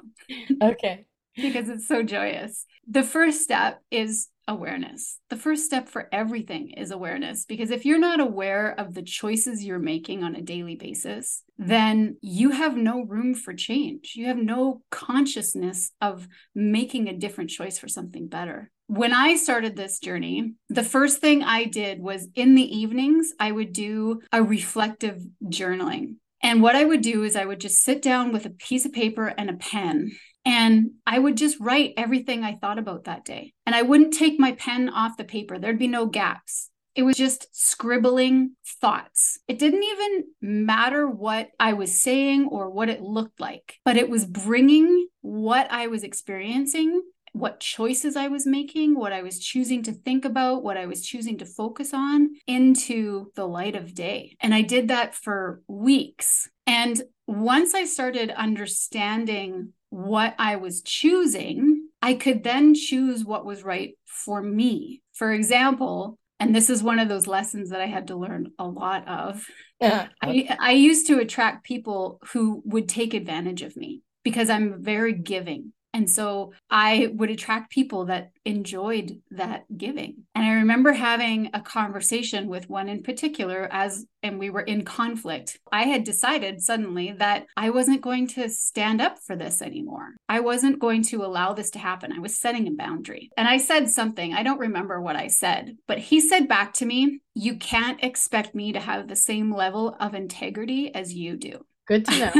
Okay. 0.61 1.05
because 1.35 1.69
it's 1.69 1.87
so 1.87 2.01
joyous. 2.03 2.65
The 2.87 3.03
first 3.03 3.41
step 3.41 3.81
is 3.91 4.29
awareness. 4.47 5.19
The 5.29 5.35
first 5.35 5.65
step 5.65 5.89
for 5.89 6.07
everything 6.11 6.71
is 6.71 6.91
awareness 6.91 7.45
because 7.45 7.71
if 7.71 7.83
you're 7.83 7.97
not 7.97 8.19
aware 8.19 8.79
of 8.79 8.93
the 8.93 9.01
choices 9.01 9.63
you're 9.63 9.79
making 9.79 10.23
on 10.23 10.35
a 10.35 10.41
daily 10.41 10.75
basis, 10.75 11.43
then 11.57 12.17
you 12.21 12.51
have 12.51 12.77
no 12.77 13.03
room 13.03 13.33
for 13.33 13.53
change. 13.53 14.13
You 14.15 14.27
have 14.27 14.37
no 14.37 14.81
consciousness 14.91 15.91
of 15.99 16.27
making 16.53 17.07
a 17.07 17.17
different 17.17 17.49
choice 17.49 17.79
for 17.79 17.87
something 17.87 18.27
better 18.27 18.71
when 18.87 19.13
I 19.13 19.35
started 19.35 19.75
this 19.75 19.99
journey, 19.99 20.53
the 20.69 20.83
first 20.83 21.19
thing 21.19 21.43
I 21.43 21.65
did 21.65 21.99
was 21.99 22.27
in 22.35 22.55
the 22.55 22.77
evenings, 22.77 23.33
I 23.39 23.51
would 23.51 23.73
do 23.73 24.21
a 24.31 24.43
reflective 24.43 25.21
journaling. 25.45 26.15
And 26.43 26.61
what 26.61 26.75
I 26.75 26.85
would 26.85 27.01
do 27.01 27.23
is 27.23 27.35
I 27.35 27.45
would 27.45 27.59
just 27.59 27.83
sit 27.83 28.01
down 28.01 28.31
with 28.31 28.45
a 28.45 28.51
piece 28.51 28.85
of 28.85 28.93
paper 28.93 29.27
and 29.27 29.49
a 29.49 29.53
pen 29.53 30.11
and 30.45 30.91
I 31.07 31.17
would 31.17 31.37
just 31.37 31.59
write 31.59 31.95
everything 31.97 32.43
I 32.43 32.55
thought 32.55 32.77
about 32.77 33.05
that 33.05 33.25
day. 33.25 33.53
And 33.65 33.73
I 33.73 33.81
wouldn't 33.81 34.13
take 34.13 34.39
my 34.39 34.51
pen 34.51 34.89
off 34.89 35.17
the 35.17 35.23
paper, 35.23 35.57
there'd 35.57 35.79
be 35.79 35.87
no 35.87 36.05
gaps. 36.05 36.69
It 36.93 37.03
was 37.03 37.17
just 37.17 37.47
scribbling 37.51 38.51
thoughts. 38.79 39.39
It 39.49 39.59
didn't 39.59 39.83
even 39.83 40.23
matter 40.41 41.09
what 41.09 41.49
I 41.59 41.73
was 41.73 42.01
saying 42.01 42.47
or 42.49 42.69
what 42.69 42.87
it 42.89 43.01
looked 43.01 43.41
like, 43.41 43.79
but 43.83 43.97
it 43.97 44.09
was 44.09 44.23
bringing 44.23 45.07
what 45.19 45.69
I 45.71 45.87
was 45.87 46.03
experiencing 46.03 47.01
what 47.35 47.59
choices 47.59 48.15
I 48.15 48.29
was 48.29 48.47
making, 48.47 48.95
what 48.95 49.11
I 49.11 49.21
was 49.21 49.39
choosing 49.39 49.83
to 49.83 49.91
think 49.91 50.23
about, 50.23 50.63
what 50.63 50.77
I 50.77 50.85
was 50.85 51.05
choosing 51.05 51.37
to 51.39 51.45
focus 51.45 51.93
on 51.93 52.29
into 52.47 53.31
the 53.35 53.45
light 53.45 53.75
of 53.75 53.93
day. 53.93 54.37
And 54.39 54.55
I 54.55 54.61
did 54.61 54.87
that 54.87 55.15
for 55.15 55.61
weeks. 55.67 56.49
And 56.65 57.01
once 57.27 57.73
I 57.73 57.83
started 57.83 58.31
understanding 58.31 59.73
what 59.89 60.33
I 60.39 60.55
was 60.55 60.81
choosing, 60.81 61.89
I 62.01 62.13
could 62.13 62.43
then 62.43 62.73
choose 62.73 63.25
what 63.25 63.45
was 63.45 63.63
right 63.63 63.97
for 64.05 64.41
me. 64.41 65.01
For 65.13 65.33
example, 65.33 66.17
and 66.39 66.55
this 66.55 66.69
is 66.69 66.83
one 66.83 66.99
of 66.99 67.09
those 67.09 67.27
lessons 67.27 67.69
that 67.71 67.81
I 67.81 67.87
had 67.87 68.07
to 68.07 68.15
learn 68.15 68.51
a 68.57 68.65
lot 68.65 69.07
of. 69.09 69.45
Yeah. 69.81 70.07
I, 70.21 70.55
I 70.57 70.71
used 70.71 71.07
to 71.07 71.19
attract 71.19 71.65
people 71.65 72.19
who 72.31 72.61
would 72.65 72.87
take 72.87 73.13
advantage 73.13 73.61
of 73.61 73.75
me 73.75 74.03
because 74.23 74.49
I'm 74.49 74.81
very 74.81 75.13
giving. 75.13 75.73
And 75.95 76.09
so 76.09 76.51
I 76.69 77.07
would 77.13 77.29
attract 77.29 77.71
people 77.71 78.03
that 78.07 78.31
enjoyed 78.43 79.21
that 79.31 79.63
giving. 79.77 80.25
And 80.35 80.43
I 80.43 80.55
remember 80.55 80.91
having 80.91 81.49
a 81.53 81.61
conversation 81.61 82.49
with 82.49 82.69
one 82.69 82.89
in 82.89 83.01
particular 83.01 83.69
as 83.71 84.05
and 84.21 84.37
we 84.37 84.49
were 84.49 84.61
in 84.61 84.83
conflict. 84.83 85.57
I 85.71 85.83
had 85.83 86.03
decided 86.03 86.61
suddenly 86.61 87.13
that 87.13 87.45
I 87.55 87.69
wasn't 87.69 88.01
going 88.01 88.27
to 88.29 88.49
stand 88.49 88.99
up 88.99 89.19
for 89.25 89.37
this 89.37 89.61
anymore. 89.61 90.15
I 90.27 90.41
wasn't 90.41 90.79
going 90.79 91.03
to 91.03 91.23
allow 91.23 91.53
this 91.53 91.69
to 91.71 91.79
happen. 91.79 92.11
I 92.11 92.19
was 92.19 92.37
setting 92.37 92.67
a 92.67 92.71
boundary. 92.71 93.29
And 93.37 93.47
I 93.47 93.57
said 93.57 93.87
something, 93.87 94.33
I 94.33 94.43
don't 94.43 94.59
remember 94.59 94.99
what 94.99 95.15
I 95.15 95.27
said, 95.27 95.77
but 95.87 95.99
he 95.99 96.19
said 96.19 96.49
back 96.49 96.73
to 96.73 96.85
me, 96.85 97.21
"You 97.35 97.55
can't 97.55 98.03
expect 98.03 98.53
me 98.53 98.73
to 98.73 98.81
have 98.81 99.07
the 99.07 99.15
same 99.15 99.55
level 99.55 99.95
of 99.99 100.13
integrity 100.13 100.93
as 100.93 101.13
you 101.13 101.37
do." 101.37 101.65
Good 101.87 102.05
to 102.05 102.19
know. 102.19 102.31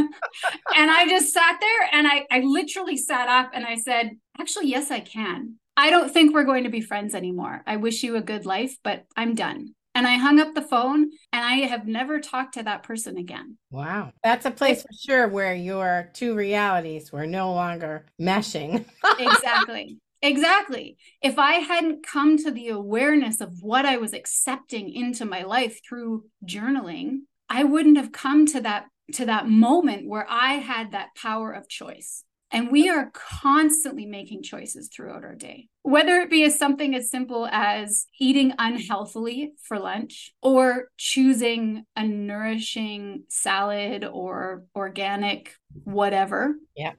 and 0.75 0.91
I 0.91 1.07
just 1.07 1.33
sat 1.33 1.57
there 1.59 1.89
and 1.91 2.07
I, 2.07 2.25
I 2.31 2.39
literally 2.39 2.97
sat 2.97 3.27
up 3.27 3.51
and 3.53 3.65
I 3.65 3.75
said, 3.75 4.11
actually, 4.39 4.67
yes, 4.67 4.91
I 4.91 4.99
can. 4.99 5.55
I 5.77 5.89
don't 5.89 6.11
think 6.11 6.33
we're 6.33 6.45
going 6.45 6.63
to 6.63 6.69
be 6.69 6.81
friends 6.81 7.13
anymore. 7.13 7.61
I 7.67 7.75
wish 7.77 8.01
you 8.03 8.15
a 8.15 8.21
good 8.21 8.45
life, 8.45 8.77
but 8.83 9.03
I'm 9.15 9.35
done. 9.35 9.75
And 9.93 10.05
I 10.05 10.15
hung 10.15 10.39
up 10.39 10.53
the 10.53 10.61
phone 10.61 11.11
and 11.31 11.45
I 11.45 11.67
have 11.67 11.87
never 11.87 12.19
talked 12.19 12.55
to 12.55 12.63
that 12.63 12.83
person 12.83 13.17
again. 13.17 13.57
Wow. 13.71 14.11
That's 14.23 14.45
a 14.45 14.51
place 14.51 14.81
for 14.81 14.89
sure 14.93 15.27
where 15.29 15.55
your 15.55 16.09
two 16.13 16.35
realities 16.35 17.13
were 17.13 17.25
no 17.25 17.53
longer 17.53 18.05
meshing. 18.19 18.85
exactly. 19.19 19.97
Exactly. 20.21 20.97
If 21.21 21.37
I 21.39 21.53
hadn't 21.53 22.05
come 22.05 22.37
to 22.39 22.51
the 22.51 22.69
awareness 22.69 23.41
of 23.41 23.61
what 23.61 23.85
I 23.85 23.97
was 23.97 24.13
accepting 24.13 24.91
into 24.91 25.23
my 25.23 25.43
life 25.43 25.79
through 25.87 26.25
journaling, 26.45 27.19
I 27.49 27.63
wouldn't 27.63 27.97
have 27.97 28.11
come 28.11 28.45
to 28.47 28.61
that 28.61 28.87
to 29.13 29.25
that 29.25 29.47
moment 29.47 30.07
where 30.07 30.25
I 30.29 30.53
had 30.53 30.91
that 30.91 31.15
power 31.15 31.51
of 31.51 31.69
choice. 31.69 32.23
And 32.51 32.71
we 32.71 32.89
are 32.89 33.11
constantly 33.13 34.05
making 34.05 34.43
choices 34.43 34.87
throughout 34.87 35.25
our 35.25 35.35
day, 35.35 35.67
whether 35.81 36.19
it 36.19 36.29
be 36.29 36.43
as 36.43 36.57
something 36.57 36.95
as 36.95 37.09
simple 37.09 37.47
as 37.51 38.05
eating 38.19 38.53
unhealthily 38.57 39.53
for 39.61 39.77
lunch 39.77 40.33
or 40.41 40.89
choosing 40.95 41.83
a 41.95 42.07
nourishing 42.07 43.23
salad 43.29 44.05
or 44.05 44.63
organic 44.75 45.53
whatever. 45.83 46.55
Yeah. 46.77 46.93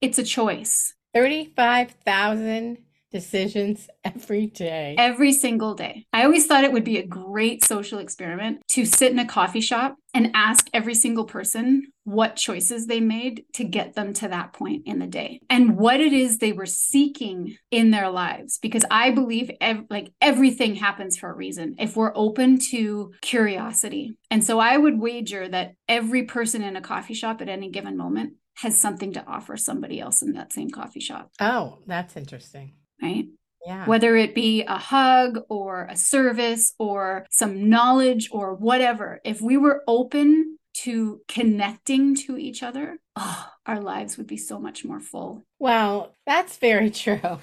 It's 0.00 0.18
a 0.18 0.24
choice. 0.24 0.94
35,000 1.14 2.78
decisions 3.12 3.88
every 4.04 4.46
day. 4.46 4.96
Every 4.98 5.32
single 5.32 5.74
day. 5.74 6.06
I 6.12 6.24
always 6.24 6.46
thought 6.46 6.64
it 6.64 6.72
would 6.72 6.84
be 6.84 6.98
a 6.98 7.06
great 7.06 7.64
social 7.64 7.98
experiment 7.98 8.62
to 8.70 8.84
sit 8.84 9.12
in 9.12 9.18
a 9.18 9.26
coffee 9.26 9.60
shop 9.60 9.96
and 10.14 10.30
ask 10.34 10.68
every 10.72 10.94
single 10.94 11.24
person 11.24 11.92
what 12.04 12.36
choices 12.36 12.86
they 12.86 13.00
made 13.00 13.44
to 13.54 13.64
get 13.64 13.94
them 13.94 14.12
to 14.12 14.28
that 14.28 14.52
point 14.52 14.82
in 14.86 14.98
the 14.98 15.06
day 15.06 15.40
and 15.48 15.76
what 15.76 16.00
it 16.00 16.12
is 16.12 16.38
they 16.38 16.52
were 16.52 16.66
seeking 16.66 17.56
in 17.70 17.90
their 17.90 18.10
lives 18.10 18.58
because 18.58 18.84
i 18.90 19.10
believe 19.10 19.50
ev- 19.60 19.84
like 19.88 20.12
everything 20.20 20.74
happens 20.74 21.16
for 21.16 21.30
a 21.30 21.34
reason 21.34 21.76
if 21.78 21.96
we're 21.96 22.12
open 22.16 22.58
to 22.58 23.12
curiosity 23.20 24.16
and 24.30 24.44
so 24.44 24.58
i 24.58 24.76
would 24.76 24.98
wager 24.98 25.48
that 25.48 25.74
every 25.88 26.24
person 26.24 26.62
in 26.62 26.76
a 26.76 26.80
coffee 26.80 27.14
shop 27.14 27.40
at 27.40 27.48
any 27.48 27.70
given 27.70 27.96
moment 27.96 28.34
has 28.56 28.76
something 28.78 29.12
to 29.12 29.24
offer 29.26 29.56
somebody 29.56 30.00
else 30.00 30.22
in 30.22 30.32
that 30.32 30.52
same 30.52 30.70
coffee 30.70 31.00
shop 31.00 31.30
oh 31.40 31.78
that's 31.86 32.16
interesting 32.16 32.74
right? 33.02 33.26
Yeah. 33.66 33.86
Whether 33.86 34.16
it 34.16 34.34
be 34.34 34.62
a 34.62 34.78
hug 34.78 35.40
or 35.48 35.86
a 35.90 35.96
service 35.96 36.74
or 36.78 37.26
some 37.30 37.68
knowledge 37.68 38.28
or 38.32 38.54
whatever, 38.54 39.20
if 39.24 39.40
we 39.40 39.56
were 39.56 39.82
open 39.86 40.58
to 40.74 41.20
connecting 41.28 42.14
to 42.14 42.36
each 42.36 42.62
other, 42.62 42.98
oh, 43.16 43.48
our 43.66 43.80
lives 43.80 44.16
would 44.16 44.26
be 44.26 44.36
so 44.36 44.58
much 44.58 44.84
more 44.84 45.00
full. 45.00 45.44
Well, 45.58 46.12
that's 46.26 46.56
very 46.56 46.90
true. 47.02 47.38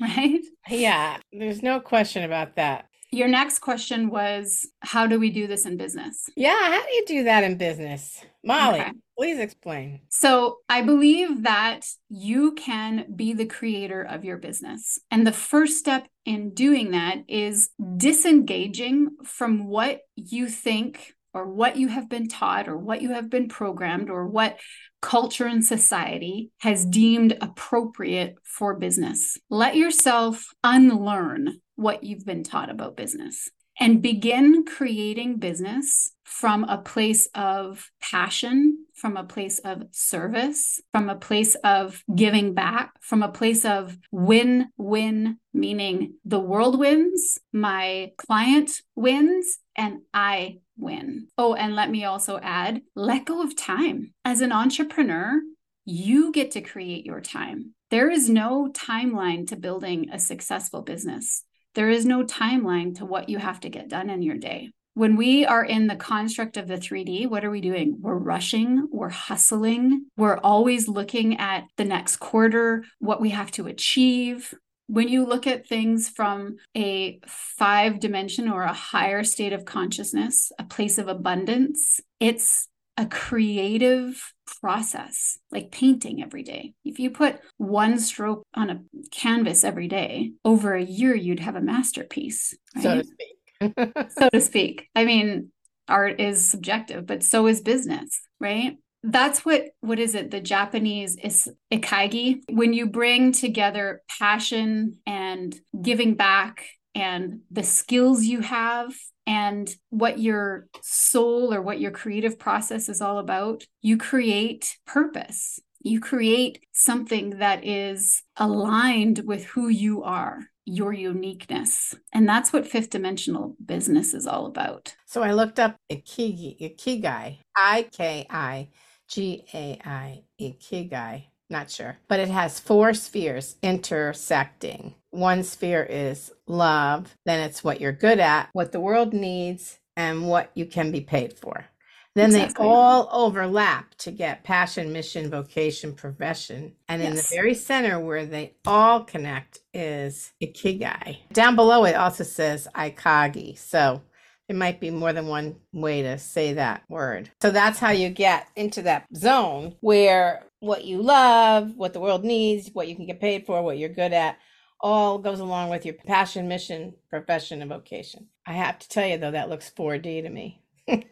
Right? 0.00 0.40
Yeah, 0.68 1.18
there's 1.32 1.62
no 1.62 1.80
question 1.80 2.24
about 2.24 2.56
that. 2.56 2.86
Your 3.10 3.28
next 3.28 3.58
question 3.58 4.08
was 4.08 4.66
how 4.80 5.06
do 5.06 5.20
we 5.20 5.30
do 5.30 5.46
this 5.46 5.66
in 5.66 5.76
business? 5.76 6.28
Yeah, 6.34 6.58
how 6.58 6.82
do 6.82 6.92
you 6.92 7.04
do 7.06 7.24
that 7.24 7.44
in 7.44 7.56
business? 7.56 8.24
Mollie, 8.42 8.80
okay. 8.80 8.92
Please 9.22 9.38
explain. 9.38 10.00
So, 10.08 10.56
I 10.68 10.82
believe 10.82 11.44
that 11.44 11.86
you 12.08 12.54
can 12.54 13.06
be 13.14 13.34
the 13.34 13.46
creator 13.46 14.02
of 14.02 14.24
your 14.24 14.36
business. 14.36 14.98
And 15.12 15.24
the 15.24 15.30
first 15.30 15.78
step 15.78 16.08
in 16.24 16.54
doing 16.54 16.90
that 16.90 17.18
is 17.28 17.70
disengaging 17.96 19.10
from 19.24 19.68
what 19.68 20.00
you 20.16 20.48
think 20.48 21.14
or 21.34 21.48
what 21.48 21.76
you 21.76 21.86
have 21.86 22.08
been 22.08 22.26
taught 22.26 22.68
or 22.68 22.76
what 22.76 23.00
you 23.00 23.12
have 23.12 23.30
been 23.30 23.46
programmed 23.46 24.10
or 24.10 24.26
what 24.26 24.58
culture 25.00 25.46
and 25.46 25.64
society 25.64 26.50
has 26.58 26.84
deemed 26.84 27.38
appropriate 27.40 28.34
for 28.42 28.76
business. 28.76 29.38
Let 29.48 29.76
yourself 29.76 30.46
unlearn 30.64 31.60
what 31.76 32.02
you've 32.02 32.26
been 32.26 32.42
taught 32.42 32.70
about 32.70 32.96
business 32.96 33.48
and 33.82 34.00
begin 34.00 34.64
creating 34.64 35.38
business 35.38 36.12
from 36.22 36.62
a 36.62 36.78
place 36.78 37.28
of 37.34 37.90
passion, 38.00 38.86
from 38.94 39.16
a 39.16 39.24
place 39.24 39.58
of 39.58 39.82
service, 39.90 40.80
from 40.92 41.10
a 41.10 41.16
place 41.16 41.56
of 41.64 42.04
giving 42.14 42.54
back, 42.54 42.92
from 43.00 43.24
a 43.24 43.28
place 43.28 43.64
of 43.64 43.98
win 44.12 44.68
win, 44.76 45.36
meaning 45.52 46.14
the 46.24 46.38
world 46.38 46.78
wins, 46.78 47.40
my 47.52 48.12
client 48.18 48.70
wins, 48.94 49.58
and 49.74 50.02
I 50.14 50.58
win. 50.78 51.26
Oh, 51.36 51.54
and 51.54 51.74
let 51.74 51.90
me 51.90 52.04
also 52.04 52.38
add 52.40 52.82
let 52.94 53.24
go 53.24 53.42
of 53.42 53.56
time. 53.56 54.14
As 54.24 54.42
an 54.42 54.52
entrepreneur, 54.52 55.40
you 55.84 56.30
get 56.30 56.52
to 56.52 56.60
create 56.60 57.04
your 57.04 57.20
time. 57.20 57.74
There 57.90 58.08
is 58.08 58.30
no 58.30 58.70
timeline 58.72 59.48
to 59.48 59.56
building 59.56 60.10
a 60.12 60.20
successful 60.20 60.82
business. 60.82 61.44
There 61.74 61.90
is 61.90 62.04
no 62.04 62.22
timeline 62.24 62.96
to 62.96 63.06
what 63.06 63.28
you 63.28 63.38
have 63.38 63.60
to 63.60 63.70
get 63.70 63.88
done 63.88 64.10
in 64.10 64.22
your 64.22 64.36
day. 64.36 64.70
When 64.94 65.16
we 65.16 65.46
are 65.46 65.64
in 65.64 65.86
the 65.86 65.96
construct 65.96 66.58
of 66.58 66.68
the 66.68 66.76
3D, 66.76 67.26
what 67.26 67.46
are 67.46 67.50
we 67.50 67.62
doing? 67.62 67.96
We're 68.00 68.14
rushing, 68.14 68.88
we're 68.92 69.08
hustling, 69.08 70.06
we're 70.18 70.36
always 70.36 70.86
looking 70.86 71.38
at 71.38 71.64
the 71.78 71.84
next 71.86 72.16
quarter, 72.16 72.84
what 72.98 73.20
we 73.20 73.30
have 73.30 73.50
to 73.52 73.68
achieve. 73.68 74.52
When 74.88 75.08
you 75.08 75.24
look 75.24 75.46
at 75.46 75.66
things 75.66 76.10
from 76.10 76.56
a 76.76 77.20
five 77.26 78.00
dimension 78.00 78.50
or 78.50 78.64
a 78.64 78.74
higher 78.74 79.24
state 79.24 79.54
of 79.54 79.64
consciousness, 79.64 80.52
a 80.58 80.64
place 80.64 80.98
of 80.98 81.08
abundance, 81.08 82.00
it's 82.20 82.68
a 82.98 83.06
creative 83.06 84.31
process, 84.60 85.38
like 85.50 85.72
painting 85.72 86.22
every 86.22 86.42
day. 86.42 86.74
If 86.84 86.98
you 86.98 87.10
put 87.10 87.40
one 87.56 87.98
stroke 87.98 88.44
on 88.54 88.70
a 88.70 88.80
canvas 89.10 89.64
every 89.64 89.88
day, 89.88 90.32
over 90.44 90.74
a 90.74 90.82
year, 90.82 91.14
you'd 91.14 91.40
have 91.40 91.56
a 91.56 91.60
masterpiece. 91.60 92.54
Right? 92.76 92.82
So 92.82 92.94
to 92.96 93.04
speak. 93.04 94.10
so 94.18 94.28
to 94.28 94.40
speak. 94.40 94.88
I 94.94 95.04
mean, 95.04 95.50
art 95.88 96.20
is 96.20 96.48
subjective, 96.48 97.06
but 97.06 97.22
so 97.22 97.46
is 97.46 97.60
business, 97.60 98.20
right? 98.40 98.76
That's 99.04 99.44
what 99.44 99.64
what 99.80 99.98
is 99.98 100.14
it? 100.14 100.30
The 100.30 100.40
Japanese 100.40 101.16
is 101.16 101.50
ikigai. 101.72 102.42
When 102.48 102.72
you 102.72 102.86
bring 102.86 103.32
together 103.32 104.02
passion 104.18 104.98
and 105.06 105.58
giving 105.80 106.14
back 106.14 106.66
and 106.94 107.40
the 107.50 107.62
skills 107.62 108.24
you 108.24 108.40
have 108.40 108.92
and 109.26 109.74
what 109.90 110.18
your 110.18 110.66
soul 110.82 111.54
or 111.54 111.62
what 111.62 111.80
your 111.80 111.90
creative 111.90 112.38
process 112.38 112.88
is 112.88 113.00
all 113.00 113.18
about, 113.18 113.64
you 113.80 113.96
create 113.96 114.76
purpose. 114.86 115.60
You 115.80 116.00
create 116.00 116.64
something 116.72 117.38
that 117.38 117.64
is 117.64 118.22
aligned 118.36 119.22
with 119.26 119.44
who 119.44 119.68
you 119.68 120.02
are, 120.02 120.40
your 120.64 120.92
uniqueness. 120.92 121.94
And 122.12 122.28
that's 122.28 122.52
what 122.52 122.66
fifth 122.66 122.90
dimensional 122.90 123.56
business 123.64 124.14
is 124.14 124.26
all 124.26 124.46
about. 124.46 124.94
So 125.06 125.22
I 125.22 125.32
looked 125.32 125.58
up 125.58 125.76
Ikigai, 125.90 126.76
Ikigai, 126.76 127.38
I 127.56 127.88
K 127.90 128.26
I 128.30 128.68
G 129.08 129.44
A 129.52 129.78
I, 129.84 130.22
Ikigai 130.40 131.24
not 131.52 131.70
sure. 131.70 131.98
But 132.08 132.18
it 132.18 132.28
has 132.28 132.58
four 132.58 132.94
spheres 132.94 133.56
intersecting. 133.62 134.94
One 135.12 135.44
sphere 135.44 135.86
is 135.88 136.32
love, 136.46 137.16
then 137.24 137.40
it's 137.48 137.62
what 137.62 137.80
you're 137.80 137.92
good 137.92 138.18
at, 138.18 138.48
what 138.52 138.72
the 138.72 138.80
world 138.80 139.14
needs, 139.14 139.78
and 139.96 140.26
what 140.28 140.50
you 140.54 140.66
can 140.66 140.90
be 140.90 141.00
paid 141.00 141.38
for. 141.38 141.66
Then 142.14 142.30
exactly. 142.30 142.64
they 142.64 142.70
all 142.70 143.08
overlap 143.10 143.94
to 143.98 144.10
get 144.10 144.44
passion, 144.44 144.92
mission, 144.92 145.30
vocation, 145.30 145.94
profession. 145.94 146.72
And 146.88 147.00
yes. 147.00 147.10
in 147.10 147.16
the 147.16 147.26
very 147.30 147.54
center 147.54 147.98
where 147.98 148.26
they 148.26 148.54
all 148.66 149.00
connect 149.04 149.60
is 149.72 150.32
Ikigai. 150.42 151.18
Down 151.32 151.56
below 151.56 151.84
it 151.84 151.94
also 151.94 152.24
says 152.24 152.68
Ikagi. 152.74 153.56
So 153.56 154.02
It 154.48 154.56
might 154.56 154.80
be 154.80 154.90
more 154.90 155.14
than 155.14 155.28
one 155.28 155.56
way 155.72 156.02
to 156.02 156.18
say 156.18 156.52
that 156.54 156.82
word. 156.88 157.30
So 157.40 157.50
that's 157.50 157.78
how 157.78 157.90
you 157.90 158.10
get 158.10 158.48
into 158.56 158.82
that 158.82 159.06
zone 159.16 159.76
where 159.80 160.44
what 160.60 160.84
you 160.84 161.00
love, 161.00 161.74
what 161.76 161.94
the 161.94 162.00
world 162.00 162.22
needs, 162.22 162.68
what 162.72 162.86
you 162.86 162.94
can 162.94 163.06
get 163.06 163.18
paid 163.18 163.46
for, 163.46 163.62
what 163.62 163.78
you're 163.78 163.88
good 163.88 164.12
at, 164.12 164.36
all 164.82 165.18
goes 165.18 165.40
along 165.40 165.70
with 165.70 165.84
your 165.84 165.94
passion, 165.94 166.48
mission, 166.48 166.94
profession, 167.08 167.62
and 167.62 167.70
vocation. 167.70 168.28
I 168.46 168.54
have 168.54 168.78
to 168.80 168.88
tell 168.88 169.06
you, 169.06 169.18
though, 169.18 169.30
that 169.30 169.48
looks 169.48 169.70
4D 169.70 170.22
to 170.22 170.28
me. 170.28 170.62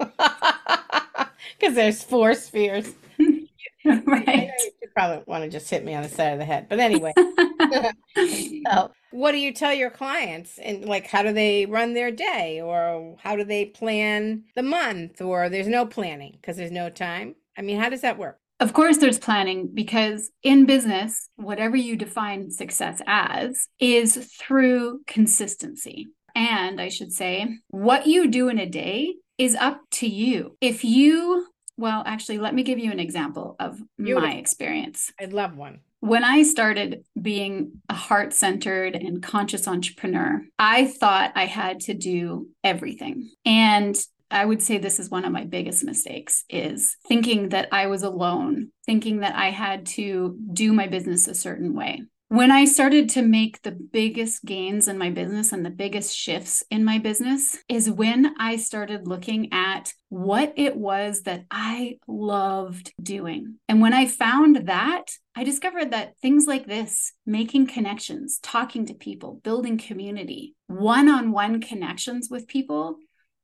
Because 1.59 1.75
there's 1.75 2.03
four 2.03 2.35
spheres. 2.35 2.95
right. 3.85 4.51
You 4.83 4.89
probably 4.95 5.23
want 5.27 5.45
to 5.45 5.51
just 5.51 5.69
hit 5.69 5.85
me 5.85 5.95
on 5.95 6.03
the 6.03 6.09
side 6.09 6.33
of 6.33 6.39
the 6.39 6.45
head. 6.45 6.67
But 6.69 6.81
anyway. 6.81 7.13
so, 8.67 8.91
what 9.11 9.33
do 9.33 9.39
you 9.39 9.53
tell 9.53 9.75
your 9.75 9.91
clients? 9.91 10.59
And 10.59 10.85
like, 10.87 11.07
how 11.07 11.23
do 11.23 11.33
they 11.33 11.67
run 11.67 11.95
their 11.95 12.11
day? 12.11 12.61
Or 12.61 13.17
how 13.23 13.37
do 13.37 13.45
they 13.45 13.67
plan 13.67 14.45
the 14.57 14.63
month? 14.63 15.21
Or 15.21 15.49
there's 15.49 15.69
no 15.69 15.87
planning 15.87 16.39
because 16.41 16.57
there's 16.57 16.71
no 16.71 16.89
time? 16.89 17.35
I 17.57 17.63
mean, 17.63 17.79
how 17.79 17.91
does 17.91 18.01
that 18.03 18.19
work? 18.19 18.40
Of 18.61 18.75
course, 18.75 18.99
there's 18.99 19.19
planning 19.19 19.71
because 19.73 20.31
in 20.43 20.67
business, 20.67 21.31
whatever 21.37 21.77
you 21.77 21.97
define 21.97 22.51
success 22.51 23.01
as 23.07 23.69
is 23.79 24.29
through 24.39 25.01
consistency. 25.07 26.09
And 26.35 26.79
I 26.79 26.89
should 26.89 27.13
say, 27.13 27.57
what 27.69 28.07
you 28.07 28.29
do 28.29 28.49
in 28.49 28.59
a 28.59 28.69
day 28.69 29.15
is 29.39 29.57
up 29.57 29.81
to 29.93 30.07
you. 30.07 30.59
If 30.61 30.85
you, 30.85 31.47
well, 31.79 32.03
actually, 32.05 32.37
let 32.37 32.55
me 32.55 32.63
give 32.63 32.79
you 32.79 32.93
an 32.93 33.01
example 33.01 33.57
of 33.59 33.81
Beautiful. 33.97 34.29
my 34.29 34.35
experience. 34.35 35.11
I'd 35.19 35.33
love 35.33 35.57
one. 35.57 35.81
When 36.01 36.23
I 36.23 36.43
started 36.43 37.05
being 37.21 37.81
a 37.89 37.95
heart 37.95 38.35
centered 38.35 38.95
and 38.95 39.23
conscious 39.23 39.67
entrepreneur, 39.67 40.43
I 40.59 40.87
thought 40.87 41.33
I 41.35 41.47
had 41.47 41.81
to 41.81 41.95
do 41.95 42.49
everything. 42.63 43.31
And 43.45 43.97
I 44.31 44.45
would 44.45 44.63
say 44.63 44.79
this 44.79 45.01
is 45.01 45.11
one 45.11 45.25
of 45.25 45.33
my 45.33 45.45
biggest 45.45 45.85
mistakes 45.85 46.45
is 46.49 46.97
thinking 47.07 47.51
that 47.51 47.69
I 47.73 47.89
was 47.89 48.03
alone, 48.03 48.71
thinking 48.87 49.21
that 49.21 49.35
I 49.35 49.51
had 49.51 49.87
to 49.87 50.37
do 50.53 50.73
my 50.73 50.87
business 50.87 51.27
a 51.27 51.35
certain 51.35 51.75
way. 51.75 52.03
When 52.29 52.53
I 52.53 52.65
started 52.65 53.09
to 53.11 53.23
make 53.23 53.61
the 53.63 53.73
biggest 53.73 54.45
gains 54.45 54.87
in 54.87 54.99
my 54.99 55.11
business 55.11 55.51
and 55.51 55.67
the 55.67 55.71
biggest 55.71 56.17
shifts 56.17 56.63
in 56.71 56.85
my 56.85 56.99
business 56.99 57.59
is 57.69 57.91
when 57.91 58.37
I 58.39 58.55
started 58.55 59.09
looking 59.09 59.53
at 59.53 59.93
what 60.11 60.53
it 60.57 60.77
was 60.77 61.23
that 61.23 61.45
I 61.51 61.99
loved 62.07 62.93
doing. 63.03 63.57
And 63.69 63.81
when 63.81 63.93
I 63.93 64.07
found 64.07 64.69
that, 64.69 65.11
I 65.35 65.43
discovered 65.43 65.91
that 65.91 66.19
things 66.23 66.47
like 66.47 66.67
this, 66.67 67.13
making 67.27 67.67
connections, 67.67 68.39
talking 68.41 68.87
to 68.87 68.95
people, 68.95 69.41
building 69.43 69.77
community, 69.77 70.55
one 70.69 71.09
on 71.09 71.33
one 71.33 71.61
connections 71.61 72.29
with 72.31 72.47
people 72.47 72.97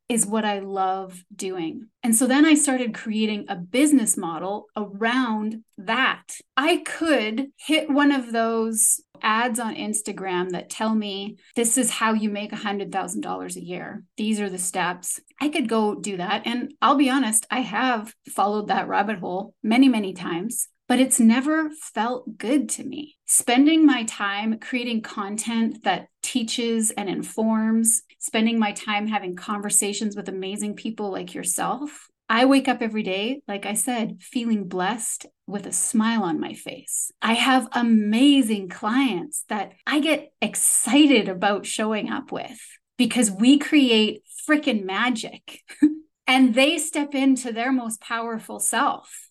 is 0.08 0.26
what 0.26 0.44
I 0.44 0.60
love 0.60 1.24
doing. 1.34 1.88
And 2.02 2.14
so 2.14 2.26
then 2.26 2.44
I 2.44 2.54
started 2.54 2.94
creating 2.94 3.46
a 3.48 3.56
business 3.56 4.16
model 4.16 4.66
around 4.76 5.64
that. 5.78 6.22
I 6.56 6.78
could 6.78 7.48
hit 7.56 7.90
one 7.90 8.12
of 8.12 8.32
those 8.32 9.00
ads 9.22 9.58
on 9.58 9.74
Instagram 9.74 10.50
that 10.50 10.70
tell 10.70 10.94
me 10.94 11.36
this 11.56 11.76
is 11.76 11.90
how 11.90 12.12
you 12.12 12.30
make 12.30 12.52
$100,000 12.52 13.56
a 13.56 13.64
year. 13.64 14.04
These 14.16 14.40
are 14.40 14.50
the 14.50 14.58
steps. 14.58 15.20
I 15.40 15.48
could 15.48 15.68
go 15.68 15.94
do 15.94 16.18
that. 16.18 16.42
And 16.44 16.72
I'll 16.80 16.96
be 16.96 17.10
honest, 17.10 17.46
I 17.50 17.60
have 17.60 18.14
followed 18.28 18.68
that 18.68 18.88
rabbit 18.88 19.18
hole 19.18 19.54
many, 19.62 19.88
many 19.88 20.12
times 20.12 20.68
but 20.88 21.00
it's 21.00 21.18
never 21.18 21.70
felt 21.70 22.38
good 22.38 22.68
to 22.70 22.84
me. 22.84 23.16
Spending 23.26 23.84
my 23.84 24.04
time 24.04 24.58
creating 24.58 25.02
content 25.02 25.82
that 25.84 26.08
teaches 26.22 26.90
and 26.92 27.08
informs, 27.08 28.02
spending 28.18 28.58
my 28.58 28.72
time 28.72 29.06
having 29.06 29.36
conversations 29.36 30.16
with 30.16 30.28
amazing 30.28 30.74
people 30.74 31.10
like 31.10 31.34
yourself. 31.34 32.08
I 32.28 32.44
wake 32.44 32.66
up 32.66 32.82
every 32.82 33.04
day, 33.04 33.40
like 33.46 33.66
I 33.66 33.74
said, 33.74 34.20
feeling 34.20 34.66
blessed 34.66 35.26
with 35.46 35.66
a 35.66 35.72
smile 35.72 36.24
on 36.24 36.40
my 36.40 36.54
face. 36.54 37.12
I 37.22 37.34
have 37.34 37.68
amazing 37.72 38.68
clients 38.68 39.44
that 39.48 39.72
I 39.86 40.00
get 40.00 40.32
excited 40.42 41.28
about 41.28 41.66
showing 41.66 42.10
up 42.10 42.32
with 42.32 42.58
because 42.98 43.30
we 43.30 43.58
create 43.58 44.22
freaking 44.48 44.84
magic 44.84 45.60
and 46.26 46.54
they 46.54 46.78
step 46.78 47.14
into 47.14 47.52
their 47.52 47.70
most 47.70 48.00
powerful 48.00 48.58
self 48.58 49.25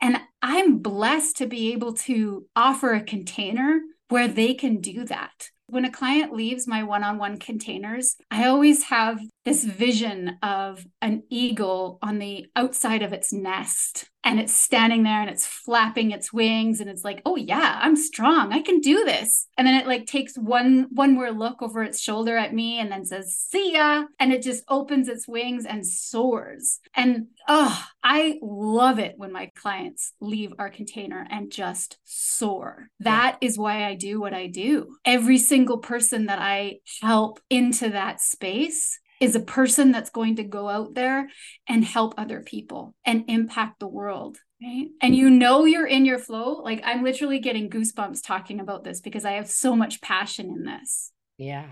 and 0.00 0.20
I'm 0.42 0.78
blessed 0.78 1.36
to 1.38 1.46
be 1.46 1.72
able 1.72 1.94
to 1.94 2.46
offer 2.54 2.92
a 2.92 3.02
container 3.02 3.80
where 4.08 4.28
they 4.28 4.54
can 4.54 4.80
do 4.80 5.04
that. 5.04 5.50
When 5.68 5.84
a 5.84 5.90
client 5.90 6.32
leaves 6.32 6.68
my 6.68 6.84
one 6.84 7.02
on 7.02 7.18
one 7.18 7.38
containers, 7.38 8.16
I 8.30 8.46
always 8.46 8.84
have 8.84 9.18
this 9.44 9.64
vision 9.64 10.38
of 10.40 10.86
an 11.02 11.24
eagle 11.28 11.98
on 12.02 12.20
the 12.20 12.46
outside 12.54 13.02
of 13.02 13.12
its 13.12 13.32
nest 13.32 14.08
and 14.26 14.40
it's 14.40 14.52
standing 14.52 15.04
there 15.04 15.20
and 15.20 15.30
it's 15.30 15.46
flapping 15.46 16.10
its 16.10 16.32
wings 16.32 16.80
and 16.80 16.90
it's 16.90 17.04
like 17.04 17.22
oh 17.24 17.36
yeah 17.36 17.78
i'm 17.80 17.96
strong. 17.96 18.52
I 18.52 18.60
can 18.60 18.80
do 18.80 19.04
this. 19.04 19.46
And 19.56 19.66
then 19.66 19.80
it 19.80 19.86
like 19.86 20.06
takes 20.06 20.36
one 20.36 20.88
one 20.90 21.14
more 21.14 21.30
look 21.30 21.62
over 21.62 21.82
its 21.82 22.00
shoulder 22.00 22.36
at 22.36 22.52
me 22.52 22.80
and 22.80 22.90
then 22.90 23.04
says 23.04 23.36
see 23.36 23.74
ya. 23.74 24.04
And 24.18 24.32
it 24.32 24.42
just 24.42 24.64
opens 24.68 25.08
its 25.08 25.28
wings 25.28 25.64
and 25.64 25.86
soars. 25.86 26.80
And 26.94 27.28
oh 27.48 27.84
i 28.02 28.38
love 28.42 28.98
it 28.98 29.14
when 29.16 29.32
my 29.32 29.50
clients 29.54 30.12
leave 30.20 30.52
our 30.58 30.70
container 30.70 31.26
and 31.30 31.52
just 31.52 31.98
soar. 32.04 32.90
That 33.00 33.38
is 33.40 33.56
why 33.56 33.84
i 33.84 33.94
do 33.94 34.20
what 34.20 34.34
i 34.34 34.48
do. 34.48 34.96
Every 35.04 35.38
single 35.38 35.78
person 35.78 36.26
that 36.26 36.40
i 36.40 36.80
help 37.00 37.38
into 37.48 37.90
that 37.90 38.20
space 38.20 38.98
is 39.20 39.34
a 39.34 39.40
person 39.40 39.92
that's 39.92 40.10
going 40.10 40.36
to 40.36 40.44
go 40.44 40.68
out 40.68 40.94
there 40.94 41.28
and 41.68 41.84
help 41.84 42.14
other 42.16 42.40
people 42.40 42.94
and 43.04 43.24
impact 43.28 43.80
the 43.80 43.88
world 43.88 44.38
right? 44.62 44.88
And 45.00 45.14
you 45.14 45.30
know 45.30 45.64
you're 45.64 45.86
in 45.86 46.04
your 46.04 46.18
flow. 46.18 46.62
Like 46.62 46.80
i'm 46.84 47.04
literally 47.04 47.38
getting 47.38 47.70
goosebumps 47.70 48.22
talking 48.22 48.60
about 48.60 48.84
this 48.84 49.00
because 49.00 49.24
i 49.24 49.32
have 49.32 49.48
so 49.48 49.76
much 49.76 50.00
passion 50.00 50.46
in 50.46 50.64
this. 50.64 51.12
Yeah. 51.38 51.66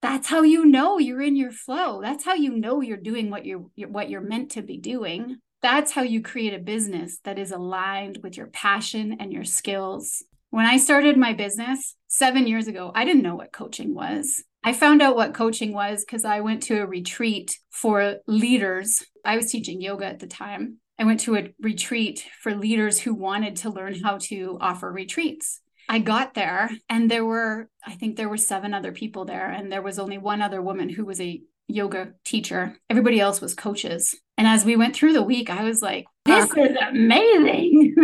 That's 0.00 0.28
how 0.28 0.42
you 0.42 0.64
know 0.64 0.98
you're 0.98 1.22
in 1.22 1.36
your 1.36 1.52
flow. 1.52 2.00
That's 2.02 2.24
how 2.24 2.34
you 2.34 2.56
know 2.56 2.80
you're 2.80 2.96
doing 2.96 3.30
what 3.30 3.46
you're, 3.46 3.66
what 3.86 4.10
you're 4.10 4.20
meant 4.20 4.50
to 4.52 4.62
be 4.62 4.76
doing. 4.76 5.36
That's 5.60 5.92
how 5.92 6.02
you 6.02 6.22
create 6.22 6.54
a 6.54 6.58
business 6.58 7.20
that 7.22 7.38
is 7.38 7.52
aligned 7.52 8.18
with 8.20 8.36
your 8.36 8.48
passion 8.48 9.18
and 9.20 9.32
your 9.32 9.44
skills 9.44 10.24
when 10.52 10.64
i 10.64 10.76
started 10.76 11.16
my 11.16 11.32
business 11.32 11.96
7 12.06 12.46
years 12.46 12.68
ago 12.68 12.92
i 12.94 13.04
didn't 13.04 13.22
know 13.22 13.34
what 13.34 13.52
coaching 13.52 13.94
was 13.94 14.44
I 14.64 14.72
found 14.72 15.02
out 15.02 15.16
what 15.16 15.34
coaching 15.34 15.72
was 15.72 16.04
because 16.04 16.24
I 16.24 16.40
went 16.40 16.62
to 16.64 16.80
a 16.80 16.86
retreat 16.86 17.58
for 17.70 18.18
leaders. 18.28 19.02
I 19.24 19.36
was 19.36 19.50
teaching 19.50 19.80
yoga 19.80 20.06
at 20.06 20.20
the 20.20 20.28
time. 20.28 20.78
I 20.98 21.04
went 21.04 21.20
to 21.20 21.36
a 21.36 21.52
retreat 21.60 22.24
for 22.40 22.54
leaders 22.54 23.00
who 23.00 23.12
wanted 23.12 23.56
to 23.56 23.70
learn 23.70 24.00
how 24.00 24.18
to 24.22 24.58
offer 24.60 24.92
retreats. 24.92 25.60
I 25.88 25.98
got 25.98 26.34
there 26.34 26.70
and 26.88 27.10
there 27.10 27.24
were, 27.24 27.68
I 27.84 27.94
think 27.94 28.16
there 28.16 28.28
were 28.28 28.36
seven 28.36 28.72
other 28.72 28.92
people 28.92 29.24
there, 29.24 29.50
and 29.50 29.70
there 29.70 29.82
was 29.82 29.98
only 29.98 30.16
one 30.16 30.40
other 30.40 30.62
woman 30.62 30.88
who 30.88 31.04
was 31.04 31.20
a 31.20 31.42
yoga 31.66 32.12
teacher. 32.24 32.76
Everybody 32.88 33.18
else 33.18 33.40
was 33.40 33.54
coaches. 33.54 34.14
And 34.38 34.46
as 34.46 34.64
we 34.64 34.76
went 34.76 34.94
through 34.94 35.14
the 35.14 35.22
week, 35.22 35.50
I 35.50 35.64
was 35.64 35.82
like, 35.82 36.06
this 36.24 36.50
is 36.56 36.76
amazing. 36.88 37.96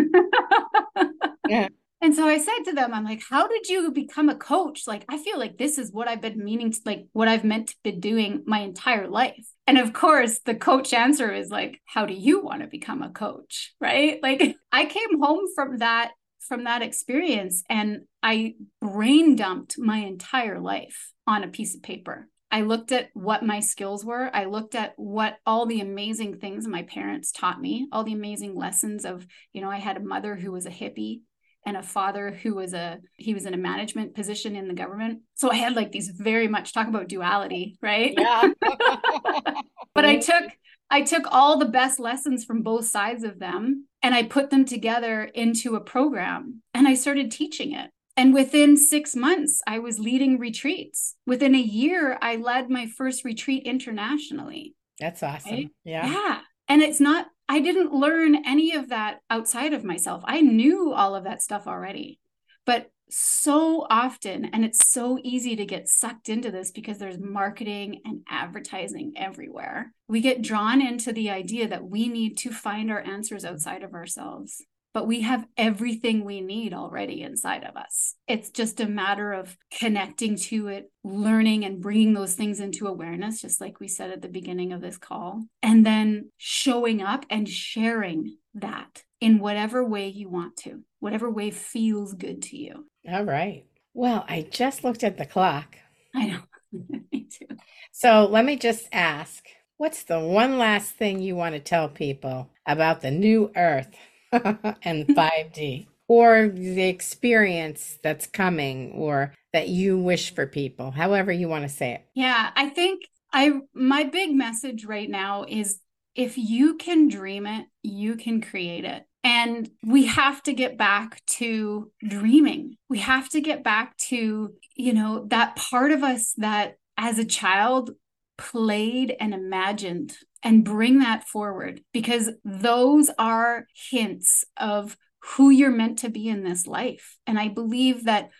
yeah. 1.49 1.69
And 2.01 2.15
so 2.15 2.27
I 2.29 2.39
said 2.39 2.63
to 2.67 2.73
them, 2.73 2.95
I'm 2.95 3.05
like, 3.05 3.23
how 3.29 3.49
did 3.49 3.69
you 3.69 3.91
become 3.91 4.29
a 4.29 4.37
coach? 4.37 4.83
Like, 4.87 5.05
I 5.09 5.19
feel 5.19 5.39
like 5.39 5.59
this 5.59 5.79
is 5.79 5.93
what 5.93 6.07
I've 6.07 6.21
been 6.21 6.43
meaning 6.43 6.71
to, 6.71 6.81
like, 6.85 7.07
what 7.13 7.27
I've 7.27 7.43
meant 7.43 7.69
to 7.69 7.77
be 7.83 7.93
doing 7.93 8.45
my 8.47 8.61
entire 8.61 9.09
life. 9.09 9.47
And 9.67 9.79
of 9.79 9.93
course, 9.93 10.39
the 10.45 10.55
coach 10.55 10.93
answer 10.93 11.33
is 11.33 11.51
like, 11.51 11.81
how 11.87 12.07
do 12.07 12.15
you 12.15 12.41
want 12.41 12.63
to 12.63 12.69
become 12.69 13.03
a 13.03 13.11
coach? 13.11 13.75
Right. 13.81 14.21
Like, 14.29 14.57
I 14.71 14.85
came 14.85 15.21
home 15.21 15.47
from 15.55 15.79
that 15.79 16.13
from 16.49 16.65
that 16.65 16.83
experience 16.83 17.63
and 17.69 18.03
I 18.23 18.55
brain 18.81 19.37
dumped 19.37 19.79
my 19.79 19.99
entire 19.99 20.59
life 20.61 21.13
on 21.27 21.45
a 21.45 21.49
piece 21.49 21.75
of 21.75 21.83
paper. 21.83 22.29
I 22.51 22.63
looked 22.63 22.93
at 22.93 23.11
what 23.13 23.43
my 23.43 23.61
skills 23.61 24.05
were. 24.05 24.31
I 24.33 24.45
looked 24.45 24.75
at 24.75 24.95
what 24.97 25.37
all 25.45 25.67
the 25.67 25.81
amazing 25.81 26.39
things 26.39 26.67
my 26.67 26.83
parents 26.83 27.31
taught 27.31 27.61
me, 27.61 27.89
all 27.93 28.05
the 28.05 28.15
amazing 28.15 28.55
lessons 28.57 29.05
of, 29.05 29.27
you 29.53 29.61
know, 29.61 29.71
I 29.71 29.77
had 29.77 29.99
a 29.99 30.01
mother 30.01 30.35
who 30.35 30.53
was 30.53 30.65
a 30.65 30.71
hippie 30.71 31.21
and 31.69 31.77
a 31.77 31.83
father 31.83 32.31
who 32.31 32.55
was 32.55 32.73
a 32.73 32.99
he 33.19 33.35
was 33.35 33.45
in 33.45 33.53
a 33.53 33.59
management 33.59 34.15
position 34.15 34.57
in 34.57 34.69
the 34.69 34.75
government 34.75 35.21
so 35.35 35.53
i 35.53 35.55
had 35.55 35.77
like 35.77 35.93
these 35.93 36.09
very 36.09 36.49
much 36.49 36.73
talk 36.73 36.89
about 36.89 37.09
duality 37.09 37.77
right 37.83 38.15
yeah 38.17 38.49
but 39.95 40.07
i 40.07 40.17
took 40.17 40.45
i 40.91 41.03
took 41.03 41.25
all 41.31 41.59
the 41.59 41.67
best 41.67 42.01
lessons 42.01 42.43
from 42.47 42.63
both 42.63 42.87
sides 42.87 43.23
of 43.23 43.39
them 43.39 43.87
and 44.03 44.15
i 44.15 44.23
put 44.23 44.49
them 44.49 44.65
together 44.65 45.25
into 45.35 45.77
a 45.77 45.81
program 45.81 46.63
and 46.73 46.89
i 46.89 46.95
started 46.95 47.31
teaching 47.31 47.73
it 47.73 47.91
and 48.17 48.35
within 48.35 48.77
six 48.77 49.15
months, 49.15 49.63
I 49.65 49.79
was 49.79 50.01
leading 50.01 50.41
retreats. 50.41 51.15
Within 51.25 51.55
a 51.55 51.61
year, 51.61 52.19
I 52.21 52.35
led 52.35 52.69
my 52.69 52.89
first 52.89 53.25
retreat 53.25 53.63
internationally. 53.63 54.75
That's 54.99 55.23
awesome. 55.23 55.53
Right? 55.53 55.71
Yeah. 55.85 56.11
Yeah. 56.11 56.39
And 56.67 56.83
it's 56.83 56.99
not 56.99 57.29
I 57.49 57.61
didn't 57.61 57.95
learn 57.95 58.45
any 58.47 58.75
of 58.75 58.91
that 58.91 59.21
outside 59.31 59.73
of 59.73 59.85
myself. 59.85 60.23
I 60.27 60.41
knew 60.41 60.93
all 60.93 61.15
of 61.15 61.25
that 61.25 61.43
stuff 61.43 61.67
already. 61.67 62.19
But 62.67 62.91
so 63.11 63.87
often, 63.89 64.45
and 64.47 64.65
it's 64.65 64.91
so 64.91 65.19
easy 65.23 65.57
to 65.57 65.65
get 65.65 65.89
sucked 65.89 66.29
into 66.29 66.51
this 66.51 66.71
because 66.71 66.99
there's 66.99 67.19
marketing 67.19 68.03
and 68.05 68.21
advertising 68.29 69.15
everywhere. 69.17 69.95
We 70.09 70.21
get 70.21 70.43
drawn 70.43 70.83
into 70.83 71.13
the 71.13 71.31
idea 71.31 71.69
that 71.69 71.89
we 71.89 72.09
need 72.09 72.37
to 72.39 72.51
find 72.51 72.91
our 72.91 73.01
answers 73.01 73.47
outside 73.47 73.83
of 73.83 73.95
ourselves 73.95 74.63
but 74.99 75.07
we 75.07 75.21
have 75.21 75.47
everything 75.57 76.25
we 76.25 76.41
need 76.41 76.75
already 76.75 77.23
inside 77.23 77.63
of 77.63 77.77
us. 77.77 78.17
It's 78.27 78.51
just 78.51 78.81
a 78.81 78.89
matter 78.89 79.33
of 79.33 79.57
connecting 79.71 80.35
to 80.49 80.67
it, 80.67 80.91
learning 81.05 81.65
and 81.65 81.81
bringing 81.81 82.15
those 82.15 82.35
things 82.35 82.59
into 82.59 82.89
awareness, 82.89 83.41
just 83.41 83.61
like 83.61 83.79
we 83.79 83.87
said 83.87 84.11
at 84.11 84.23
the 84.23 84.29
beginning 84.29 84.73
of 84.73 84.81
this 84.81 84.99
call, 84.99 85.45
and 85.63 85.87
then 85.87 86.33
showing 86.37 87.01
up 87.01 87.25
and 87.31 87.49
sharing 87.49 88.39
that 88.55 89.05
in 89.21 89.39
whatever 89.39 89.85
way 89.85 90.09
you 90.09 90.29
want 90.29 90.57
to, 90.57 90.83
whatever 90.99 91.31
way 91.31 91.53
feels 91.53 92.13
good 92.13 92.43
to 92.43 92.57
you. 92.57 92.89
All 93.09 93.23
right. 93.23 93.67
Well, 93.95 94.25
I 94.29 94.49
just 94.51 94.83
looked 94.83 95.05
at 95.05 95.17
the 95.17 95.27
clock. 95.27 95.77
I 96.13 96.27
know. 96.27 96.41
me 97.13 97.29
too. 97.31 97.47
So 97.93 98.27
let 98.29 98.45
me 98.45 98.57
just 98.57 98.89
ask 98.91 99.47
what's 99.77 100.03
the 100.03 100.19
one 100.19 100.59
last 100.59 100.91
thing 100.91 101.21
you 101.21 101.37
want 101.37 101.55
to 101.55 101.61
tell 101.61 101.89
people 101.89 102.51
about 102.67 103.01
the 103.01 103.13
new 103.13 103.53
earth? 103.55 103.95
and 104.83 105.07
5D 105.09 105.87
or 106.09 106.49
the 106.49 106.89
experience 106.89 107.99
that's 108.03 108.27
coming 108.27 108.93
or 108.93 109.35
that 109.53 109.69
you 109.69 109.99
wish 109.99 110.35
for 110.35 110.47
people, 110.47 110.91
however 110.91 111.31
you 111.31 111.49
want 111.49 111.63
to 111.63 111.69
say 111.69 111.93
it. 111.93 112.07
Yeah, 112.15 112.51
I 112.57 112.69
think 112.71 113.03
I 113.33 113.61
my 113.75 114.05
big 114.05 114.35
message 114.35 114.85
right 114.85 115.09
now 115.09 115.45
is 115.47 115.81
if 116.15 116.37
you 116.37 116.77
can 116.77 117.09
dream 117.09 117.47
it, 117.47 117.67
you 117.83 118.17
can 118.17 118.41
create 118.41 118.85
it. 118.85 119.05
And 119.23 119.69
we 119.85 120.07
have 120.07 120.43
to 120.45 120.53
get 120.53 120.79
back 120.79 121.25
to 121.27 121.91
dreaming. 122.07 122.77
We 122.89 122.99
have 122.99 123.29
to 123.31 123.41
get 123.41 123.63
back 123.63 123.97
to, 124.09 124.55
you 124.75 124.93
know, 124.93 125.27
that 125.29 125.57
part 125.57 125.93
of 125.93 126.03
us 126.03 126.33
that 126.39 126.77
as 126.97 127.19
a 127.19 127.25
child 127.25 127.91
played 128.39 129.15
and 129.21 129.35
imagined 129.35 130.17
and 130.43 130.65
bring 130.65 131.01
that 131.01 131.27
forward 131.27 131.81
because 131.93 132.31
those 132.45 133.11
are 133.19 133.67
hints 133.91 134.45
of 134.57 134.97
who 135.21 135.51
you're 135.51 135.71
meant 135.71 135.99
to 136.01 136.09
be 136.09 136.29
in 136.29 136.45
this 136.45 136.67
life. 136.67 137.17
And 137.27 137.39
I 137.39 137.49
believe 137.49 138.05
that 138.05 138.31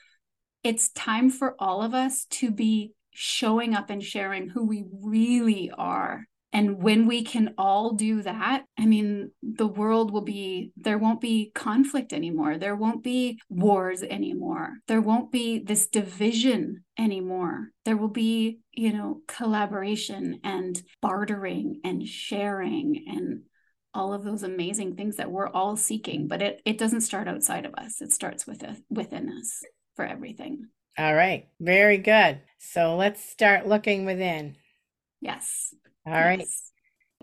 it's 0.63 0.91
time 0.91 1.31
for 1.31 1.55
all 1.59 1.83
of 1.83 1.95
us 1.95 2.27
to 2.27 2.51
be 2.51 2.93
showing 3.11 3.75
up 3.75 3.91
and 3.91 4.03
sharing 4.03 4.49
who 4.49 4.65
we 4.65 4.85
really 5.03 5.73
are 5.77 6.28
and 6.53 6.83
when 6.83 7.07
we 7.07 7.23
can 7.23 7.55
all 7.59 7.93
do 7.93 8.23
that, 8.23 8.65
I 8.79 8.87
mean, 8.87 9.33
the 9.43 9.67
world 9.67 10.13
will 10.13 10.23
be, 10.23 10.73
there 10.77 10.97
won't 10.97 11.21
be 11.21 11.51
conflict 11.55 12.13
anymore. 12.13 12.57
There 12.57 12.75
won't 12.75 13.05
be 13.05 13.39
wars 13.51 14.03
anymore. 14.03 14.79
There 14.87 15.03
won't 15.03 15.31
be 15.31 15.59
this 15.59 15.89
division 15.89 16.85
anymore. 16.99 17.69
There 17.85 17.99
will 17.99 18.09
be, 18.09 18.61
you 18.73 18.95
know, 18.95 19.21
collaboration 19.29 20.41
and 20.43 20.81
bartering 21.03 21.81
and 21.85 22.07
sharing 22.09 23.05
and 23.07 23.43
all 23.93 24.15
of 24.15 24.25
those 24.25 24.43
amazing 24.43 24.97
things 24.97 25.17
that 25.17 25.31
we're 25.31 25.49
all 25.49 25.77
seeking. 25.77 26.29
But 26.29 26.41
it, 26.41 26.63
it 26.65 26.79
doesn't 26.79 27.03
start 27.03 27.29
outside 27.29 27.67
of 27.67 27.75
us, 27.75 28.01
it 28.01 28.13
starts 28.13 28.47
with 28.47 28.63
us, 28.65 28.79
within 28.89 29.29
us 29.29 29.63
for 29.97 30.07
everything. 30.07 30.69
All 30.97 31.15
right. 31.15 31.47
Very 31.61 31.99
good. 31.99 32.41
So 32.59 32.97
let's 32.97 33.23
start 33.23 33.69
looking 33.69 34.05
within. 34.07 34.57
Yes. 35.21 35.75
All 36.09 36.21
right. 36.21 36.41
Yes. 36.41 36.69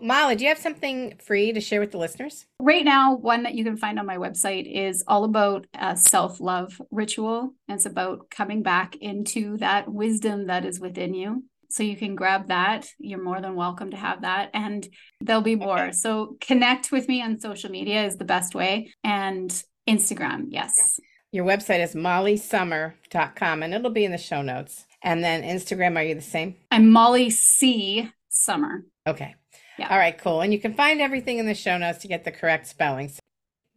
Mollie, 0.00 0.36
do 0.36 0.44
you 0.44 0.50
have 0.50 0.58
something 0.58 1.16
free 1.24 1.52
to 1.52 1.60
share 1.60 1.80
with 1.80 1.90
the 1.90 1.98
listeners? 1.98 2.44
Right 2.60 2.84
now, 2.84 3.16
one 3.16 3.44
that 3.44 3.54
you 3.54 3.64
can 3.64 3.78
find 3.78 3.98
on 3.98 4.04
my 4.04 4.18
website 4.18 4.70
is 4.70 5.02
all 5.08 5.24
about 5.24 5.66
a 5.72 5.96
self 5.96 6.38
love 6.38 6.80
ritual. 6.90 7.54
It's 7.68 7.86
about 7.86 8.28
coming 8.30 8.62
back 8.62 8.96
into 8.96 9.56
that 9.58 9.90
wisdom 9.90 10.48
that 10.48 10.66
is 10.66 10.80
within 10.80 11.14
you. 11.14 11.44
So 11.70 11.82
you 11.82 11.96
can 11.96 12.14
grab 12.14 12.48
that. 12.48 12.86
You're 12.98 13.22
more 13.22 13.40
than 13.40 13.54
welcome 13.54 13.90
to 13.90 13.96
have 13.96 14.22
that. 14.22 14.50
And 14.52 14.86
there'll 15.20 15.42
be 15.42 15.56
more. 15.56 15.84
Okay. 15.84 15.92
So 15.92 16.36
connect 16.40 16.92
with 16.92 17.08
me 17.08 17.22
on 17.22 17.40
social 17.40 17.70
media 17.70 18.04
is 18.04 18.16
the 18.16 18.24
best 18.24 18.54
way. 18.54 18.92
And 19.02 19.50
Instagram, 19.88 20.46
yes. 20.50 21.00
Your 21.32 21.44
website 21.44 21.82
is 21.82 21.94
mollysummer.com 21.94 23.62
and 23.62 23.74
it'll 23.74 23.90
be 23.90 24.04
in 24.04 24.12
the 24.12 24.18
show 24.18 24.42
notes. 24.42 24.84
And 25.02 25.24
then 25.24 25.42
Instagram, 25.42 25.96
are 25.96 26.02
you 26.02 26.14
the 26.14 26.20
same? 26.20 26.56
I'm 26.70 26.90
Mollie 26.90 27.30
C 27.30 28.10
summer. 28.28 28.84
Okay. 29.06 29.34
Yeah. 29.78 29.88
All 29.88 29.98
right, 29.98 30.16
cool. 30.16 30.40
And 30.40 30.52
you 30.52 30.60
can 30.60 30.74
find 30.74 31.00
everything 31.00 31.38
in 31.38 31.46
the 31.46 31.54
show 31.54 31.76
notes 31.78 31.98
to 31.98 32.08
get 32.08 32.24
the 32.24 32.32
correct 32.32 32.66
spellings. 32.66 33.18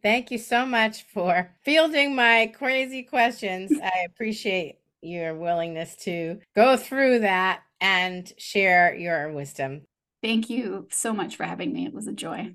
Thank 0.02 0.30
you 0.30 0.38
so 0.38 0.64
much 0.64 1.02
for 1.02 1.54
fielding 1.62 2.14
my 2.14 2.52
crazy 2.56 3.02
questions. 3.02 3.70
I 3.82 4.06
appreciate 4.06 4.78
your 5.02 5.34
willingness 5.34 5.94
to 5.96 6.38
go 6.56 6.76
through 6.76 7.20
that 7.20 7.62
and 7.80 8.30
share 8.38 8.94
your 8.94 9.32
wisdom. 9.32 9.82
Thank 10.22 10.50
you 10.50 10.88
so 10.90 11.12
much 11.12 11.36
for 11.36 11.44
having 11.44 11.72
me. 11.72 11.86
It 11.86 11.94
was 11.94 12.06
a 12.06 12.12
joy. 12.12 12.54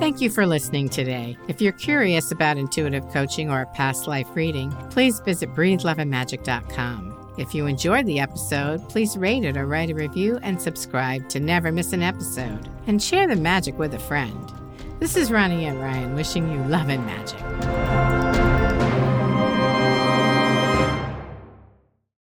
Thank 0.00 0.20
you 0.20 0.28
for 0.28 0.46
listening 0.46 0.88
today. 0.88 1.38
If 1.48 1.60
you're 1.60 1.72
curious 1.72 2.30
about 2.30 2.58
intuitive 2.58 3.08
coaching 3.10 3.50
or 3.50 3.62
a 3.62 3.66
past 3.66 4.06
life 4.06 4.28
reading, 4.34 4.70
please 4.90 5.20
visit 5.20 5.48
breatheloveandmagic.com. 5.54 7.13
If 7.36 7.52
you 7.52 7.66
enjoyed 7.66 8.06
the 8.06 8.20
episode, 8.20 8.88
please 8.88 9.16
rate 9.16 9.44
it 9.44 9.56
or 9.56 9.66
write 9.66 9.90
a 9.90 9.94
review 9.94 10.38
and 10.42 10.60
subscribe 10.60 11.28
to 11.30 11.40
never 11.40 11.72
miss 11.72 11.92
an 11.92 12.02
episode. 12.02 12.68
And 12.86 13.02
share 13.02 13.26
the 13.26 13.36
magic 13.36 13.76
with 13.76 13.94
a 13.94 13.98
friend. 13.98 14.52
This 15.00 15.16
is 15.16 15.32
Ronnie 15.32 15.66
and 15.66 15.80
Ryan 15.80 16.14
wishing 16.14 16.50
you 16.50 16.62
love 16.68 16.88
and 16.88 17.04
magic. 17.04 18.13